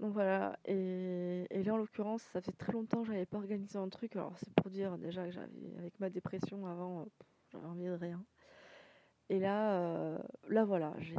donc 0.00 0.12
voilà. 0.12 0.58
Et, 0.66 1.46
et, 1.50 1.62
là 1.62 1.74
en 1.74 1.76
l'occurrence, 1.78 2.22
ça 2.32 2.40
fait 2.40 2.52
très 2.52 2.72
longtemps 2.72 3.02
que 3.02 3.08
j'avais 3.08 3.26
pas 3.26 3.38
organisé 3.38 3.78
un 3.78 3.88
truc. 3.88 4.14
Alors 4.16 4.36
c'est 4.38 4.52
pour 4.54 4.70
dire 4.70 4.98
déjà 4.98 5.24
que 5.24 5.30
j'avais 5.30 5.76
avec 5.78 5.98
ma 6.00 6.10
dépression 6.10 6.66
avant, 6.66 7.06
j'avais 7.50 7.66
envie 7.66 7.84
de 7.86 7.92
rien. 7.92 8.22
Et 9.30 9.38
là, 9.38 9.80
euh, 9.80 10.18
là 10.48 10.64
voilà, 10.64 10.94
j'ai 10.98 11.16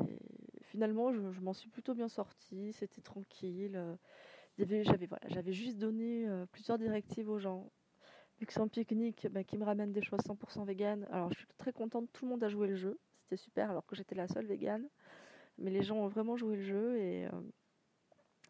finalement 0.76 1.14
je, 1.14 1.40
m'en 1.40 1.54
suis 1.54 1.70
plutôt 1.70 1.94
bien 1.94 2.10
sortie, 2.10 2.74
c'était 2.74 3.02
tranquille. 3.02 3.82
J'avais 4.58 5.08
voilà, 5.08 5.52
juste 5.52 5.78
donné 5.78 6.28
euh, 6.28 6.46
plusieurs 6.52 6.78
directives 6.78 7.30
aux 7.30 7.40
gens. 7.40 7.72
Vu 8.40 8.46
que 8.46 8.52
c'est 8.52 8.60
un 8.60 8.68
pique-nique 8.68 9.28
bah, 9.32 9.46
qui 9.46 9.58
me 9.58 9.64
ramène 9.64 9.94
des 9.94 10.02
choses 10.02 10.20
100% 10.20 10.66
vegan. 10.66 11.08
Alors 11.12 11.32
je 11.32 11.38
suis 11.38 11.48
très 11.58 11.72
contente, 11.72 12.10
tout 12.12 12.26
le 12.26 12.32
monde 12.32 12.44
a 12.44 12.50
joué 12.50 12.68
le 12.68 12.76
jeu, 12.76 13.00
c'était 13.22 13.38
super 13.38 13.72
alors 13.72 13.86
que 13.86 13.96
j'étais 13.96 14.16
la 14.16 14.28
seule 14.28 14.48
végane. 14.48 14.86
Mais 15.58 15.72
les 15.72 15.82
gens 15.82 15.96
ont 15.96 16.08
vraiment 16.10 16.36
joué 16.36 16.58
le 16.58 16.64
jeu 16.64 16.98
et, 16.98 17.26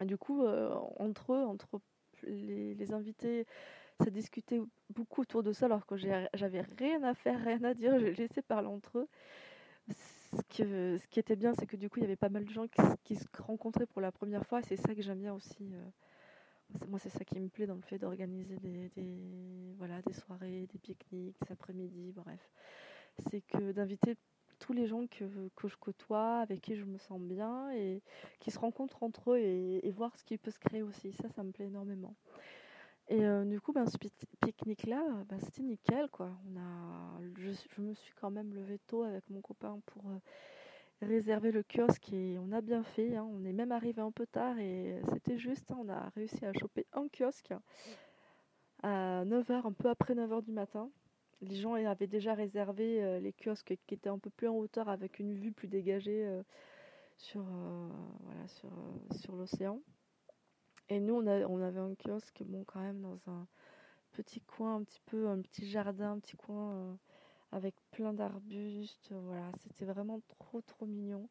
euh, 0.01 0.05
du 0.05 0.17
coup, 0.17 0.43
entre 0.97 1.33
eux, 1.33 1.45
entre 1.45 1.79
les, 2.23 2.73
les 2.73 2.91
invités, 2.91 3.45
ça 3.99 4.09
discutait 4.09 4.59
beaucoup 4.89 5.21
autour 5.21 5.43
de 5.43 5.53
ça 5.53 5.67
alors 5.67 5.85
que 5.85 5.95
j'avais 5.95 6.61
rien 6.79 7.03
à 7.03 7.13
faire, 7.13 7.39
rien 7.39 7.63
à 7.63 7.75
dire, 7.75 7.99
j'ai 7.99 8.15
laissé 8.15 8.41
parler 8.41 8.67
entre 8.67 8.97
eux. 8.97 9.07
Ce, 10.35 11.07
qui 11.07 11.19
était 11.19 11.35
bien, 11.35 11.53
c'est 11.53 11.65
que 11.65 11.75
du 11.75 11.89
coup, 11.89 11.99
il 11.99 12.03
y 12.03 12.05
avait 12.05 12.15
pas 12.15 12.29
mal 12.29 12.45
de 12.45 12.51
gens 12.51 12.65
qui, 13.03 13.15
se 13.15 13.25
rencontraient 13.39 13.85
pour 13.85 14.01
la 14.01 14.11
première 14.11 14.45
fois. 14.45 14.61
C'est 14.61 14.75
ça 14.75 14.93
que 14.93 15.01
j'aime 15.01 15.19
bien 15.19 15.33
aussi. 15.33 15.73
Euh, 15.73 16.79
moi, 16.87 16.99
c'est 16.99 17.09
ça 17.09 17.23
qui 17.23 17.39
me 17.39 17.49
plaît 17.49 17.67
dans 17.67 17.75
le 17.75 17.81
fait 17.81 17.99
d'organiser 17.99 18.57
des, 18.57 20.13
soirées, 20.13 20.67
des 20.71 20.79
pique-niques, 20.79 21.37
des 21.41 21.51
après-midi, 21.51 22.11
bref. 22.15 22.51
C'est 23.29 23.41
que 23.41 23.71
d'inviter 23.71 24.17
tous 24.59 24.73
les 24.73 24.87
gens 24.87 25.05
que, 25.07 25.25
que, 25.55 25.67
je 25.67 25.75
côtoie, 25.77 26.39
avec 26.39 26.61
qui 26.61 26.75
je 26.75 26.85
me 26.85 26.97
sens 26.97 27.19
bien 27.19 27.71
et 27.71 28.01
qui 28.39 28.51
se 28.51 28.59
rencontrent 28.59 29.03
entre 29.03 29.33
eux 29.33 29.37
et, 29.37 29.85
et 29.85 29.91
voir 29.91 30.15
ce 30.17 30.23
qui 30.23 30.37
peut 30.37 30.51
se 30.51 30.59
créer 30.59 30.81
aussi. 30.81 31.13
Ça, 31.13 31.29
ça 31.29 31.43
me 31.43 31.51
plaît 31.51 31.65
énormément. 31.65 32.15
Et 33.07 33.23
euh, 33.23 33.45
du 33.45 33.61
coup, 33.61 33.71
ben, 33.71 33.85
ce 33.85 33.97
pique-nique-là, 33.97 35.03
ben, 35.29 35.39
c'était 35.39 35.61
nickel. 35.61 36.09
Quoi. 36.09 36.31
On 36.49 36.59
a, 36.59 37.19
je, 37.37 37.81
me 37.81 37.93
suis 37.93 38.13
quand 38.19 38.31
même 38.31 38.53
levé 38.53 38.79
tôt 38.87 39.03
avec 39.03 39.29
mon 39.29 39.41
copain 39.41 39.79
pour 39.85 40.03
euh, 40.09 40.17
réserver 41.03 41.51
le 41.51 41.61
kiosque 41.63 42.11
et 42.13 42.37
on 42.39 42.51
a 42.51 42.61
bien 42.61 42.83
fait. 42.83 43.15
Hein. 43.15 43.27
On 43.31 43.45
est 43.45 43.53
même 43.53 43.71
arrivé 43.71 44.01
un 44.01 44.11
peu 44.11 44.25
tard 44.25 44.57
et 44.57 44.99
c'était 45.13 45.37
juste. 45.37 45.71
Hein, 45.71 45.77
on 45.81 45.89
a 45.89 46.09
réussi 46.15 46.43
à 46.45 46.53
choper 46.53 46.87
un 46.93 47.07
kiosque 47.07 47.53
à 48.81 49.23
9h, 49.25 49.67
un 49.67 49.71
peu 49.71 49.89
après 49.89 50.15
9h 50.15 50.43
du 50.43 50.51
matin. 50.51 50.89
Les 51.41 51.55
gens 51.55 51.75
avaient 51.75 52.07
déjà 52.07 52.33
réservé 52.33 53.03
euh, 53.03 53.19
les 53.19 53.33
kiosques 53.33 53.75
qui 53.85 53.93
étaient 53.93 54.09
un 54.09 54.17
peu 54.17 54.31
plus 54.31 54.47
en 54.47 54.55
hauteur 54.55 54.89
avec 54.89 55.19
une 55.19 55.35
vue 55.35 55.51
plus 55.51 55.67
dégagée 55.67 56.27
sur, 57.17 57.43
voilà, 58.23 58.47
sur, 58.47 58.69
sur 59.11 59.35
l'océan. 59.35 59.79
Et 60.89 60.99
nous, 60.99 61.15
on, 61.15 61.61
avait 61.61 61.79
un 61.79 61.95
kiosque, 61.95 62.43
bon, 62.43 62.63
quand 62.63 62.79
même, 62.79 63.01
dans 63.01 63.31
un 63.31 63.47
petit 64.11 64.39
coin, 64.41 64.75
un 64.75 64.83
petit 64.83 65.01
peu, 65.07 65.27
un 65.27 65.41
petit 65.41 65.67
jardin, 65.67 66.11
un 66.11 66.19
petit 66.19 66.37
coin 66.37 66.73
euh, 66.73 66.93
avec 67.51 67.73
plein 67.91 68.13
d'arbustes. 68.13 69.11
Voilà, 69.11 69.49
c'était 69.59 69.85
vraiment 69.85 70.21
trop, 70.39 70.61
trop 70.61 70.85
mignon. 70.85 71.27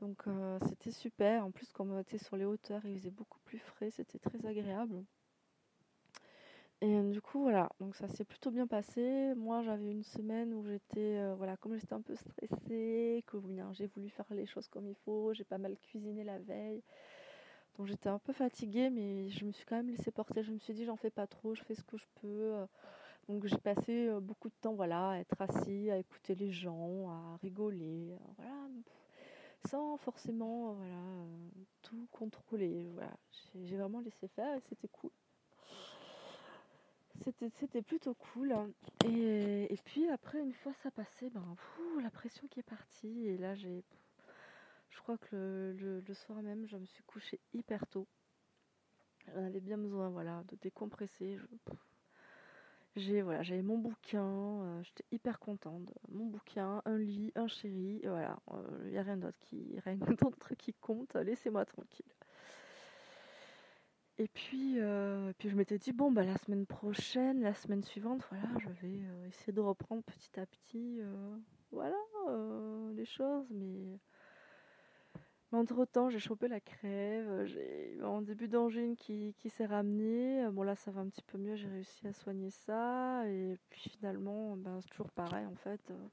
Donc, 0.00 0.28
euh, 0.28 0.58
c'était 0.68 0.92
super. 0.92 1.44
En 1.44 1.50
plus, 1.50 1.72
quand 1.72 1.86
on 1.88 1.98
était 1.98 2.18
sur 2.18 2.36
les 2.36 2.44
hauteurs, 2.44 2.80
il 2.84 2.96
faisait 2.96 3.10
beaucoup 3.10 3.40
plus 3.44 3.58
frais, 3.58 3.90
c'était 3.90 4.20
très 4.20 4.46
agréable. 4.46 5.02
Et 6.80 6.94
euh, 6.94 7.10
du 7.10 7.20
coup, 7.20 7.40
voilà, 7.40 7.70
donc 7.80 7.96
ça 7.96 8.06
s'est 8.06 8.24
plutôt 8.24 8.52
bien 8.52 8.68
passé. 8.68 9.34
Moi, 9.34 9.62
j'avais 9.62 9.90
une 9.90 10.04
semaine 10.04 10.54
où 10.54 10.62
j'étais, 10.64 11.34
voilà, 11.34 11.56
comme 11.56 11.76
j'étais 11.76 11.94
un 11.94 12.02
peu 12.02 12.14
stressée, 12.14 13.24
que 13.26 13.36
hein, 13.36 13.72
j'ai 13.72 13.88
voulu 13.88 14.10
faire 14.10 14.26
les 14.30 14.46
choses 14.46 14.68
comme 14.68 14.86
il 14.86 14.94
faut, 14.94 15.32
j'ai 15.32 15.44
pas 15.44 15.58
mal 15.58 15.76
cuisiné 15.78 16.22
la 16.22 16.38
veille. 16.38 16.84
Donc 17.76 17.86
j'étais 17.86 18.08
un 18.08 18.18
peu 18.18 18.32
fatiguée, 18.32 18.90
mais 18.90 19.28
je 19.28 19.44
me 19.44 19.52
suis 19.52 19.64
quand 19.66 19.76
même 19.76 19.90
laissée 19.90 20.10
porter. 20.10 20.42
Je 20.42 20.52
me 20.52 20.58
suis 20.58 20.74
dit, 20.74 20.84
j'en 20.84 20.96
fais 20.96 21.10
pas 21.10 21.26
trop, 21.26 21.54
je 21.54 21.62
fais 21.62 21.74
ce 21.74 21.84
que 21.84 21.96
je 21.96 22.06
peux. 22.20 22.66
Donc 23.28 23.44
j'ai 23.46 23.58
passé 23.58 24.08
beaucoup 24.22 24.48
de 24.48 24.54
temps 24.60 24.74
voilà, 24.74 25.10
à 25.10 25.18
être 25.18 25.40
assis, 25.40 25.90
à 25.90 25.98
écouter 25.98 26.34
les 26.34 26.52
gens, 26.52 27.10
à 27.10 27.36
rigoler, 27.42 28.16
voilà, 28.36 28.68
sans 29.68 29.96
forcément 29.96 30.74
voilà, 30.74 31.02
tout 31.82 32.06
contrôler. 32.12 32.88
Voilà. 32.94 33.12
J'ai 33.64 33.76
vraiment 33.76 34.00
laissé 34.00 34.28
faire 34.28 34.56
et 34.56 34.60
c'était 34.68 34.88
cool. 34.88 35.10
C'était 37.54 37.82
plutôt 37.82 38.14
cool. 38.14 38.54
Et, 39.04 39.72
et, 39.72 39.76
puis 39.84 40.08
après, 40.08 40.38
une 40.38 40.52
fois 40.52 40.72
ça 40.82 40.90
passait, 40.90 41.30
ben, 41.30 41.56
la 42.02 42.10
pression 42.10 42.46
qui 42.48 42.60
est 42.60 42.62
partie. 42.62 43.26
Et 43.26 43.38
là, 43.38 43.54
j'ai 43.54 43.82
je 44.96 45.02
crois 45.02 45.18
que 45.18 45.76
le, 45.78 46.14
soir 46.14 46.42
même, 46.42 46.66
je 46.66 46.76
me 46.76 46.86
suis 46.86 47.02
couchée 47.04 47.38
hyper 47.52 47.86
tôt. 47.86 48.08
J'en 49.28 49.44
avais 49.44 49.60
bien 49.60 49.76
besoin, 49.76 50.08
voilà, 50.08 50.42
de 50.48 50.56
décompresser. 50.56 51.38
J'ai 52.96 53.20
voilà, 53.20 53.42
j'avais 53.42 53.60
mon 53.62 53.76
bouquin, 53.76 54.24
euh, 54.24 54.82
j'étais 54.82 55.04
hyper 55.12 55.38
contente. 55.38 55.92
Mon 56.08 56.24
bouquin, 56.24 56.80
un 56.86 56.96
lit, 56.96 57.30
un 57.34 57.46
chéri, 57.46 58.00
voilà, 58.04 58.38
il 58.48 58.56
euh, 58.56 58.90
n'y 58.90 58.96
a 58.98 59.02
rien 59.02 59.18
d'autre 59.18 59.38
qui, 59.40 59.78
rien 59.84 59.96
d'autre 59.96 60.54
qui 60.54 60.72
compte. 60.72 61.14
Laissez-moi 61.14 61.66
tranquille. 61.66 62.06
Et 64.16 64.28
puis, 64.28 64.80
euh, 64.80 65.34
puis 65.36 65.50
je 65.50 65.56
m'étais 65.56 65.76
dit 65.76 65.92
bon 65.92 66.10
bah 66.10 66.24
la 66.24 66.38
semaine 66.38 66.64
prochaine, 66.64 67.42
la 67.42 67.52
semaine 67.52 67.82
suivante, 67.82 68.26
voilà, 68.30 68.48
je 68.60 68.70
vais 68.80 69.02
essayer 69.28 69.52
de 69.52 69.60
reprendre 69.60 70.02
petit 70.04 70.40
à 70.40 70.46
petit, 70.46 71.02
voilà, 71.70 71.98
les 72.94 73.04
choses, 73.04 73.46
mais 73.50 73.98
entre 75.52 75.84
temps, 75.84 76.10
j'ai 76.10 76.18
chopé 76.18 76.48
la 76.48 76.60
crève, 76.60 77.28
euh, 77.28 77.46
j'ai 77.46 77.98
en 78.02 78.20
début 78.20 78.48
d'angine 78.48 78.96
qui, 78.96 79.34
qui 79.38 79.48
s'est 79.48 79.66
ramené. 79.66 80.48
Bon, 80.50 80.62
là, 80.62 80.74
ça 80.74 80.90
va 80.90 81.00
un 81.00 81.08
petit 81.08 81.22
peu 81.22 81.38
mieux, 81.38 81.54
j'ai 81.56 81.68
réussi 81.68 82.06
à 82.06 82.12
soigner 82.12 82.50
ça. 82.50 83.26
Et 83.28 83.56
puis 83.70 83.90
finalement, 83.90 84.56
ben, 84.56 84.80
c'est 84.80 84.90
toujours 84.90 85.10
pareil 85.10 85.46
en 85.46 85.54
fait. 85.54 85.80
Euh, 85.90 86.08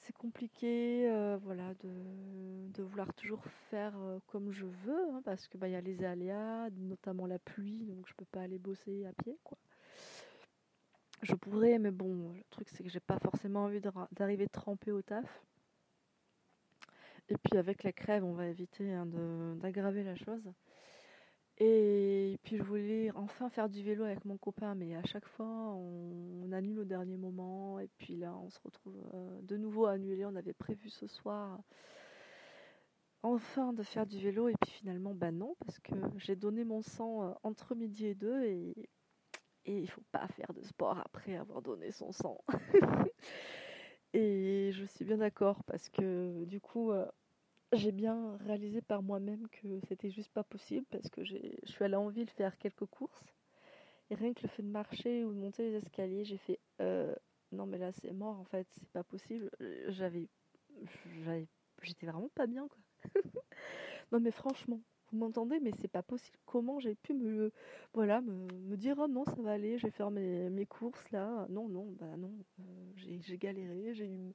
c'est 0.00 0.16
compliqué 0.16 1.08
euh, 1.10 1.38
voilà, 1.42 1.74
de, 1.74 2.82
vouloir 2.82 3.12
toujours 3.14 3.44
faire 3.70 3.94
comme 4.26 4.50
je 4.50 4.66
veux, 4.66 5.10
hein, 5.12 5.22
parce 5.24 5.46
qu'il 5.48 5.60
ben, 5.60 5.68
y 5.68 5.76
a 5.76 5.80
les 5.80 6.04
aléas, 6.04 6.70
notamment 6.76 7.26
la 7.26 7.38
pluie, 7.38 7.84
donc 7.84 8.06
je 8.08 8.14
peux 8.14 8.24
pas 8.24 8.42
aller 8.42 8.58
bosser 8.58 9.06
à 9.06 9.12
pied. 9.12 9.38
quoi. 9.44 9.56
Je 11.22 11.34
pourrais, 11.36 11.78
mais 11.78 11.92
bon, 11.92 12.32
le 12.32 12.42
truc 12.50 12.68
c'est 12.68 12.82
que 12.82 12.90
j'ai 12.90 13.00
pas 13.00 13.18
forcément 13.20 13.64
envie 13.64 13.80
d'arriver 14.10 14.48
trempé 14.48 14.90
au 14.90 15.02
taf. 15.02 15.42
Et 17.28 17.36
puis 17.36 17.58
avec 17.58 17.82
la 17.82 17.92
crève, 17.92 18.24
on 18.24 18.32
va 18.34 18.46
éviter 18.46 18.92
hein, 18.92 19.06
d'aggraver 19.56 20.02
la 20.02 20.16
chose. 20.16 20.52
Et 21.58 22.38
puis 22.42 22.56
je 22.56 22.62
voulais 22.62 23.10
enfin 23.14 23.48
faire 23.50 23.68
du 23.68 23.82
vélo 23.82 24.04
avec 24.04 24.24
mon 24.24 24.36
copain, 24.36 24.74
mais 24.74 24.96
à 24.96 25.04
chaque 25.04 25.26
fois 25.26 25.46
on, 25.46 26.50
annule 26.52 26.80
au 26.80 26.84
dernier 26.84 27.16
moment. 27.16 27.78
Et 27.78 27.88
puis 27.98 28.16
là, 28.16 28.34
on 28.36 28.50
se 28.50 28.58
retrouve 28.64 28.96
euh, 29.14 29.40
de 29.42 29.56
nouveau 29.56 29.86
annulé. 29.86 30.24
On 30.26 30.36
avait 30.36 30.52
prévu 30.52 30.90
ce 30.90 31.06
soir 31.06 31.60
enfin 33.22 33.72
de 33.72 33.82
faire 33.82 34.06
du 34.06 34.18
vélo. 34.18 34.48
Et 34.48 34.54
puis 34.60 34.70
finalement, 34.70 35.14
bah 35.14 35.30
non, 35.30 35.54
parce 35.64 35.78
que 35.80 35.94
j'ai 36.16 36.36
donné 36.36 36.64
mon 36.64 36.82
sang 36.82 37.24
euh, 37.24 37.32
entre 37.42 37.74
midi 37.74 38.06
et 38.06 38.14
deux. 38.14 38.44
Et, 38.44 38.74
et 39.64 39.78
il 39.78 39.88
faut 39.88 40.02
pas 40.10 40.26
faire 40.28 40.52
de 40.54 40.62
sport 40.62 40.98
après 40.98 41.36
avoir 41.36 41.62
donné 41.62 41.92
son 41.92 42.12
sang. 42.12 42.42
et 44.14 44.70
je 44.72 44.84
suis 44.84 45.04
bien 45.04 45.18
d'accord 45.18 45.62
parce 45.64 45.88
que 45.88 46.44
du 46.44 46.60
coup, 46.60 46.92
euh, 46.92 47.06
j'ai 47.72 47.92
bien 47.92 48.36
réalisé 48.38 48.82
par 48.82 49.02
moi-même 49.02 49.48
que 49.48 49.80
c'était 49.88 50.10
juste 50.10 50.32
pas 50.32 50.44
possible 50.44 50.86
parce 50.90 51.08
que 51.10 51.24
je 51.24 51.36
suis 51.64 51.84
allée 51.84 51.96
en 51.96 52.08
ville 52.08 52.30
faire 52.30 52.58
quelques 52.58 52.86
courses. 52.86 53.24
Et 54.10 54.14
rien 54.14 54.34
que 54.34 54.42
le 54.42 54.48
fait 54.48 54.62
de 54.62 54.68
marcher 54.68 55.24
ou 55.24 55.32
de 55.32 55.38
monter 55.38 55.70
les 55.70 55.76
escaliers, 55.78 56.24
j'ai 56.24 56.38
fait 56.38 56.60
euh, 56.80 57.14
non 57.52 57.66
mais 57.66 57.78
là 57.78 57.92
c'est 57.92 58.12
mort 58.12 58.38
en 58.38 58.44
fait, 58.44 58.66
c'est 58.72 58.90
pas 58.90 59.04
possible. 59.04 59.50
J'avais, 59.88 60.28
j'étais 61.82 62.06
vraiment 62.06 62.30
pas 62.34 62.46
bien 62.46 62.68
quoi. 62.68 62.78
non 64.12 64.20
mais 64.20 64.30
franchement, 64.30 64.82
vous 65.12 65.18
m'entendez, 65.18 65.60
mais 65.60 65.72
c'est 65.80 65.88
pas 65.88 66.02
possible. 66.02 66.38
Comment 66.46 66.80
j'ai 66.80 66.94
pu 66.94 67.12
me, 67.14 67.52
voilà, 67.94 68.20
me, 68.20 68.76
dire 68.76 68.96
oh 68.98 69.08
non 69.08 69.24
ça 69.24 69.40
va 69.42 69.52
aller, 69.52 69.78
je 69.78 69.86
vais 69.86 69.92
faire 69.92 70.10
mes, 70.10 70.48
mes 70.50 70.66
courses 70.66 71.10
là. 71.10 71.46
Non 71.50 71.68
non 71.68 71.94
bah 72.00 72.16
non, 72.16 72.32
euh, 72.60 72.92
j'ai 72.96 73.38
galéré, 73.38 73.94
j'ai 73.94 74.08
eu 74.08 74.34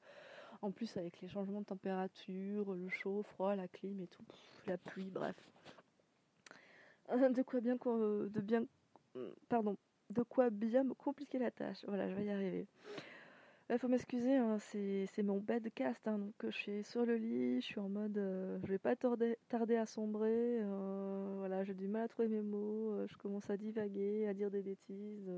en 0.62 0.72
plus, 0.72 0.98
avec 0.98 1.22
les 1.22 1.28
changements 1.28 1.62
de 1.62 1.66
température, 1.66 2.74
le 2.74 2.90
chaud, 2.90 3.24
froid, 3.24 3.56
la 3.56 3.68
clim 3.68 4.02
et 4.02 4.08
tout, 4.08 4.24
la 4.66 4.78
pluie, 4.78 5.10
bref. 5.10 5.36
De 7.10 7.42
quoi 7.42 7.62
bien, 7.62 7.76
de 7.76 8.42
bien, 8.42 8.66
pardon, 9.48 9.78
de 10.10 10.24
quoi 10.24 10.50
bien 10.50 10.84
me 10.84 10.94
compliquer 10.94 11.40
la 11.40 11.52
tâche. 11.52 11.86
Voilà, 11.88 12.10
je 12.10 12.16
vais 12.16 12.26
y 12.26 12.30
arriver. 12.30 12.68
Il 13.70 13.78
faut 13.80 13.90
m'excuser, 13.90 14.34
hein, 14.34 14.60
c'est 14.60 15.24
mon 15.24 15.40
bedcast, 15.40 16.08
hein, 16.08 16.20
donc 16.20 16.34
je 16.42 16.56
suis 16.56 16.84
sur 16.86 17.06
le 17.06 17.18
lit, 17.18 17.60
je 17.60 17.66
suis 17.66 17.80
en 17.82 17.90
mode 17.90 18.18
euh, 18.18 18.60
je 18.64 18.68
vais 18.70 18.78
pas 18.78 18.96
tarder, 18.96 19.76
à 19.76 19.86
sombrer, 19.86 20.62
euh, 20.62 21.36
voilà, 21.40 21.66
j'ai 21.66 21.74
du 21.74 21.90
mal 21.90 22.04
à 22.04 22.08
trouver 22.08 22.30
mes 22.30 22.42
mots, 22.42 22.94
euh, 22.94 23.08
je 23.10 23.18
commence 23.18 23.50
à 23.50 23.58
divaguer, 23.58 24.26
à 24.26 24.34
dire 24.34 24.50
des 24.50 24.62
bêtises. 24.62 25.30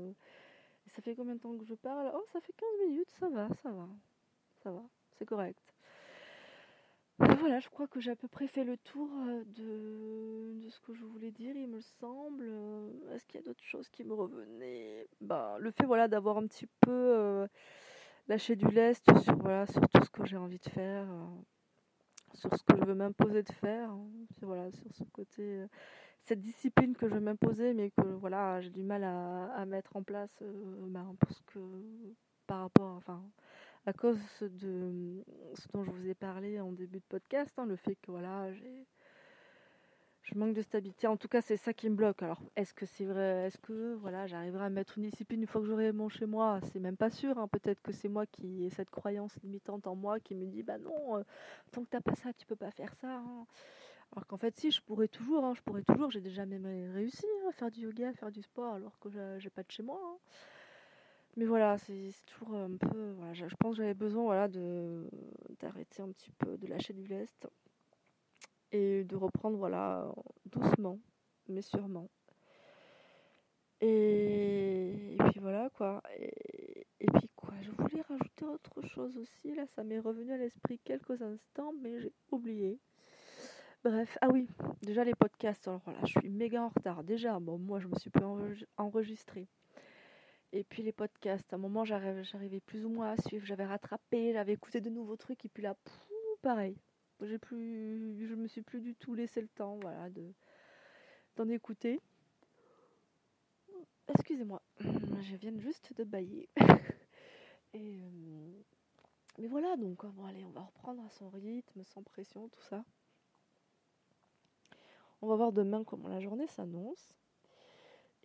Ça 0.94 1.02
fait 1.02 1.16
combien 1.16 1.34
de 1.34 1.40
temps 1.40 1.56
que 1.58 1.64
je 1.64 1.74
parle? 1.74 2.12
Oh, 2.14 2.24
ça 2.32 2.40
fait 2.40 2.52
15 2.52 2.68
minutes, 2.88 3.10
ça 3.18 3.28
va, 3.28 3.48
ça 3.64 3.72
va, 3.72 3.88
ça 4.62 4.70
va, 4.70 4.82
c'est 5.18 5.26
correct. 5.26 5.74
Voilà, 7.18 7.58
je 7.58 7.68
crois 7.68 7.88
que 7.88 7.98
j'ai 7.98 8.12
à 8.12 8.16
peu 8.16 8.28
près 8.28 8.46
fait 8.46 8.64
le 8.64 8.76
tour 8.78 9.10
de, 9.56 10.54
de, 10.54 10.68
ce 10.70 10.78
que 10.80 10.94
je 10.94 11.04
voulais 11.04 11.32
dire, 11.32 11.56
il 11.56 11.68
me 11.68 11.80
semble. 11.80 12.48
Est-ce 13.12 13.26
qu'il 13.26 13.40
y 13.40 13.42
a 13.42 13.46
d'autres 13.46 13.64
choses 13.64 13.88
qui 13.88 14.04
me 14.04 14.14
revenaient? 14.14 15.08
Bah, 15.20 15.56
Le 15.58 15.70
fait 15.72 15.84
voilà, 15.84 16.06
d'avoir 16.06 16.38
un 16.38 16.46
petit 16.46 16.68
peu 16.80 17.46
lâcher 18.30 18.54
du 18.54 18.68
lest 18.68 19.04
sur, 19.22 19.36
tout 19.36 20.04
ce 20.04 20.10
que 20.10 20.24
j'ai 20.24 20.36
envie 20.36 20.60
de 20.60 20.70
faire, 20.70 21.04
euh, 21.10 21.26
sur 22.34 22.56
ce 22.56 22.62
que 22.62 22.76
je 22.78 22.84
veux 22.84 22.94
m'imposer 22.94 23.42
de 23.42 23.52
faire, 23.52 23.90
hein, 23.90 24.06
sur, 24.38 24.54
ce 24.92 25.02
côté, 25.12 25.42
euh, 25.42 25.66
cette 26.22 26.40
discipline 26.40 26.94
que 26.94 27.08
je 27.08 27.14
veux 27.14 27.20
m'imposer, 27.20 27.74
mais 27.74 27.90
que 27.90 28.06
voilà, 28.06 28.60
j'ai 28.60 28.70
du 28.70 28.84
mal 28.84 29.02
à, 29.02 29.66
mettre 29.66 29.96
en 29.96 30.04
place 30.04 30.30
euh, 30.42 30.86
ben, 30.86 31.16
parce 31.18 31.40
que 31.46 31.58
par 32.46 32.60
rapport, 32.60 32.94
enfin, 32.94 33.20
à 33.84 33.92
cause 33.92 34.20
de 34.40 35.24
ce 35.54 35.66
dont 35.72 35.82
je 35.82 35.90
vous 35.90 36.08
ai 36.08 36.14
parlé 36.14 36.60
en 36.60 36.70
début 36.70 37.00
de 37.00 37.04
podcast, 37.08 37.52
hein, 37.58 37.66
le 37.66 37.74
fait 37.74 37.96
que 37.96 38.12
voilà, 38.12 38.52
j'ai 38.52 38.86
je 40.32 40.38
manque 40.38 40.54
de 40.54 40.62
stabilité. 40.62 41.06
En 41.06 41.16
tout 41.16 41.28
cas, 41.28 41.40
c'est 41.40 41.56
ça 41.56 41.72
qui 41.72 41.88
me 41.90 41.94
bloque. 41.94 42.22
Alors, 42.22 42.40
est-ce 42.56 42.72
que 42.74 42.86
c'est 42.86 43.04
vrai 43.04 43.46
Est-ce 43.46 43.58
que 43.58 43.94
voilà, 43.94 44.26
j'arriverai 44.26 44.64
à 44.64 44.70
mettre 44.70 44.98
une 44.98 45.04
discipline 45.04 45.40
une 45.40 45.46
fois 45.46 45.60
que 45.60 45.66
j'aurai 45.66 45.92
mon 45.92 46.08
chez 46.08 46.26
moi? 46.26 46.60
C'est 46.72 46.78
même 46.78 46.96
pas 46.96 47.10
sûr. 47.10 47.38
Hein. 47.38 47.48
Peut-être 47.48 47.82
que 47.82 47.92
c'est 47.92 48.08
moi 48.08 48.26
qui 48.26 48.64
ai 48.64 48.70
cette 48.70 48.90
croyance 48.90 49.34
limitante 49.42 49.86
en 49.86 49.96
moi 49.96 50.20
qui 50.20 50.34
me 50.34 50.46
dit 50.46 50.62
bah 50.62 50.78
non, 50.78 51.18
euh, 51.18 51.22
tant 51.72 51.82
que 51.82 51.88
t'as 51.90 52.00
pas 52.00 52.14
ça, 52.14 52.32
tu 52.32 52.46
peux 52.46 52.56
pas 52.56 52.70
faire 52.70 52.94
ça. 52.94 53.16
Hein. 53.16 53.46
Alors 54.12 54.26
qu'en 54.26 54.38
fait, 54.38 54.56
si, 54.58 54.70
je 54.70 54.80
pourrais 54.82 55.08
toujours. 55.08 55.44
Hein, 55.44 55.54
je 55.56 55.62
pourrais 55.62 55.82
toujours. 55.82 56.10
J'ai 56.10 56.20
déjà 56.20 56.46
même 56.46 56.66
réussi 56.94 57.26
à 57.48 57.52
faire 57.52 57.70
du 57.70 57.80
yoga, 57.80 58.08
à 58.08 58.12
faire 58.12 58.30
du 58.30 58.42
sport, 58.42 58.74
alors 58.74 58.98
que 59.00 59.08
j'ai 59.38 59.50
pas 59.50 59.62
de 59.62 59.70
chez 59.70 59.82
moi. 59.82 60.18
Mais 61.36 61.44
voilà, 61.44 61.78
c'est 61.78 62.10
toujours 62.26 62.54
un 62.54 62.76
peu. 62.76 63.14
Je 63.32 63.54
pense 63.56 63.76
que 63.76 63.82
j'avais 63.82 63.94
besoin 63.94 64.24
voilà, 64.24 64.48
d'arrêter 64.48 66.02
un 66.02 66.08
petit 66.08 66.30
peu, 66.32 66.56
de 66.56 66.66
lâcher 66.66 66.92
du 66.92 67.06
lest 67.06 67.48
et 68.72 69.04
de 69.04 69.16
reprendre 69.16 69.56
voilà 69.56 70.12
doucement 70.46 70.98
mais 71.50 71.62
sûrement. 71.62 72.08
Et, 73.82 75.16
puis 75.30 75.40
voilà 75.40 75.70
quoi. 75.70 76.02
Et, 76.18 77.06
puis 77.14 77.30
quoi 77.34 77.54
je 77.62 77.70
voulais 77.70 78.02
rajouter 78.02 78.44
autre 78.44 78.82
chose 78.82 79.16
aussi. 79.16 79.54
Là 79.54 79.66
ça 79.74 79.82
m'est 79.84 79.98
revenu 79.98 80.32
à 80.32 80.36
l'esprit 80.36 80.78
quelques 80.84 81.22
instants 81.22 81.72
mais 81.82 82.00
j'ai 82.00 82.12
oublié. 82.30 82.78
Bref 83.82 84.18
ah 84.20 84.28
oui 84.28 84.46
déjà 84.82 85.04
les 85.04 85.14
podcasts 85.14 85.66
alors 85.66 85.80
voilà 85.86 86.00
je 86.04 86.18
suis 86.18 86.30
méga 86.30 86.62
en 86.62 86.68
retard. 86.68 87.02
Déjà 87.04 87.38
bon 87.40 87.58
moi 87.58 87.80
je 87.80 87.88
me 87.88 87.94
suis 87.96 88.10
pas 88.10 88.26
enregistré 88.76 89.48
et 90.52 90.64
puis 90.64 90.82
les 90.82 90.92
podcasts 90.92 91.52
à 91.52 91.56
un 91.56 91.58
moment 91.58 91.84
j'arrivais 91.84 92.60
plus 92.60 92.84
ou 92.84 92.90
moins 92.90 93.12
à 93.12 93.16
suivre. 93.16 93.46
J'avais 93.46 93.64
rattrapé 93.64 94.32
j'avais 94.34 94.52
écouté 94.52 94.80
de 94.80 94.90
nouveaux 94.90 95.16
trucs 95.16 95.44
et 95.44 95.48
puis 95.48 95.62
là 95.62 95.74
pareil 96.42 96.76
j'ai 97.22 97.38
plus, 97.38 98.26
je 98.28 98.34
me 98.34 98.46
suis 98.46 98.62
plus 98.62 98.80
du 98.80 98.94
tout 98.94 99.14
laissé 99.14 99.40
le 99.40 99.48
temps, 99.48 99.78
voilà, 99.80 100.10
de 100.10 100.32
d'en 101.36 101.48
écouter. 101.48 102.00
Excusez-moi, 104.08 104.60
je 104.80 105.36
viens 105.36 105.58
juste 105.58 105.94
de 105.96 106.04
bailler. 106.04 106.48
Et 107.72 108.00
euh, 108.02 108.62
mais 109.38 109.46
voilà, 109.46 109.76
donc 109.76 110.04
bon, 110.04 110.26
allez, 110.26 110.44
on 110.44 110.50
va 110.50 110.62
reprendre 110.62 111.02
à 111.04 111.08
son 111.10 111.30
rythme, 111.30 111.82
sans 111.84 112.02
pression, 112.02 112.48
tout 112.48 112.62
ça. 112.62 112.84
On 115.22 115.28
va 115.28 115.36
voir 115.36 115.52
demain 115.52 115.84
comment 115.84 116.08
la 116.08 116.20
journée 116.20 116.46
s'annonce. 116.46 117.14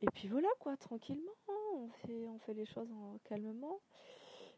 Et 0.02 0.08
puis 0.08 0.28
voilà 0.28 0.50
quoi, 0.60 0.76
tranquillement, 0.78 1.32
on 1.74 1.90
fait, 1.90 2.28
on 2.28 2.38
fait 2.40 2.54
les 2.54 2.66
choses 2.66 2.92
en, 2.92 3.18
calmement. 3.24 3.80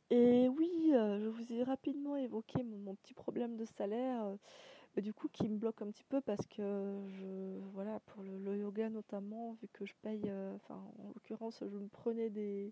Et 0.10 0.48
oui, 0.48 0.92
euh, 0.94 1.20
je 1.20 1.28
vous 1.28 1.54
ai 1.54 1.64
rapidement 1.64 2.16
évoqué 2.16 2.64
mon, 2.64 2.96
petit 2.96 3.14
problème 3.14 3.58
de 3.58 3.66
salaire, 3.66 4.24
euh, 4.98 5.02
du 5.02 5.14
coup 5.14 5.28
qui 5.28 5.50
me 5.50 5.58
bloque 5.58 5.82
un 5.82 5.92
petit 5.92 6.06
peu 6.06 6.22
parce 6.22 6.46
que 6.48 6.62
je, 7.20 7.60
voilà, 7.74 8.00
pour 8.06 8.24
le, 8.24 8.58
yoga 8.58 8.90
notamment, 8.90 9.58
vu 9.62 9.68
que 9.74 9.86
je 9.86 9.94
paye, 10.02 10.24
euh, 10.28 10.58
en 10.70 11.12
l'occurrence, 11.14 11.62
je 11.62 11.78
me 11.78 11.90
prenais 11.90 12.30
des, 12.30 12.72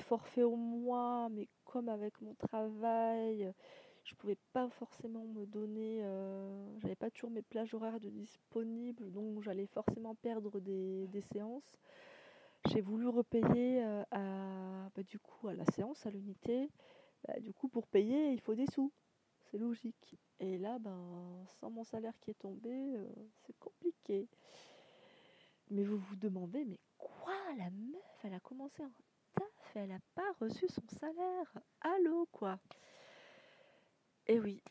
forfaits 0.00 0.44
au 0.44 0.56
mois, 0.56 1.28
mais 1.30 1.48
comme 1.64 1.88
avec 1.88 2.20
mon 2.20 2.34
travail, 2.34 3.52
je 4.02 4.14
pouvais 4.16 4.38
pas 4.52 4.68
forcément 4.68 5.26
me 5.26 5.46
donner, 5.46 6.02
j'avais 6.78 6.96
pas 6.96 7.10
toujours 7.10 7.30
mes 7.30 7.42
plages 7.42 7.72
horaires 7.72 8.00
disponibles, 8.00 9.12
donc 9.12 9.42
j'allais 9.42 9.66
forcément 9.66 10.16
perdre 10.16 10.58
des 10.58 11.22
séances 11.32 11.78
j'ai 12.68 12.80
voulu 12.80 13.08
repayer 13.08 13.82
à, 14.10 14.88
bah, 14.94 15.02
du 15.02 15.18
coup, 15.18 15.48
à 15.48 15.54
la 15.54 15.64
séance, 15.66 16.06
à 16.06 16.10
l'unité. 16.10 16.70
Bah, 17.26 17.38
du 17.40 17.52
coup, 17.52 17.68
pour 17.68 17.86
payer, 17.86 18.32
il 18.32 18.40
faut 18.40 18.54
des 18.54 18.66
sous. 18.66 18.92
C'est 19.50 19.58
logique. 19.58 20.16
Et 20.40 20.58
là, 20.58 20.78
ben, 20.78 21.44
sans 21.60 21.70
mon 21.70 21.84
salaire 21.84 22.18
qui 22.20 22.30
est 22.30 22.38
tombé, 22.38 22.96
c'est 23.46 23.56
compliqué. 23.58 24.28
Mais 25.70 25.84
vous 25.84 25.98
vous 25.98 26.16
demandez, 26.16 26.64
mais 26.64 26.78
quoi? 26.98 27.34
La 27.56 27.70
meuf, 27.70 28.24
elle 28.24 28.34
a 28.34 28.40
commencé 28.40 28.82
en 28.82 28.90
taf, 29.34 29.76
elle 29.76 29.88
n'a 29.88 30.00
pas 30.14 30.32
reçu 30.40 30.66
son 30.68 30.86
salaire. 30.98 31.52
Allô, 31.80 32.26
quoi? 32.32 32.58
Eh 34.26 34.40
oui. 34.40 34.62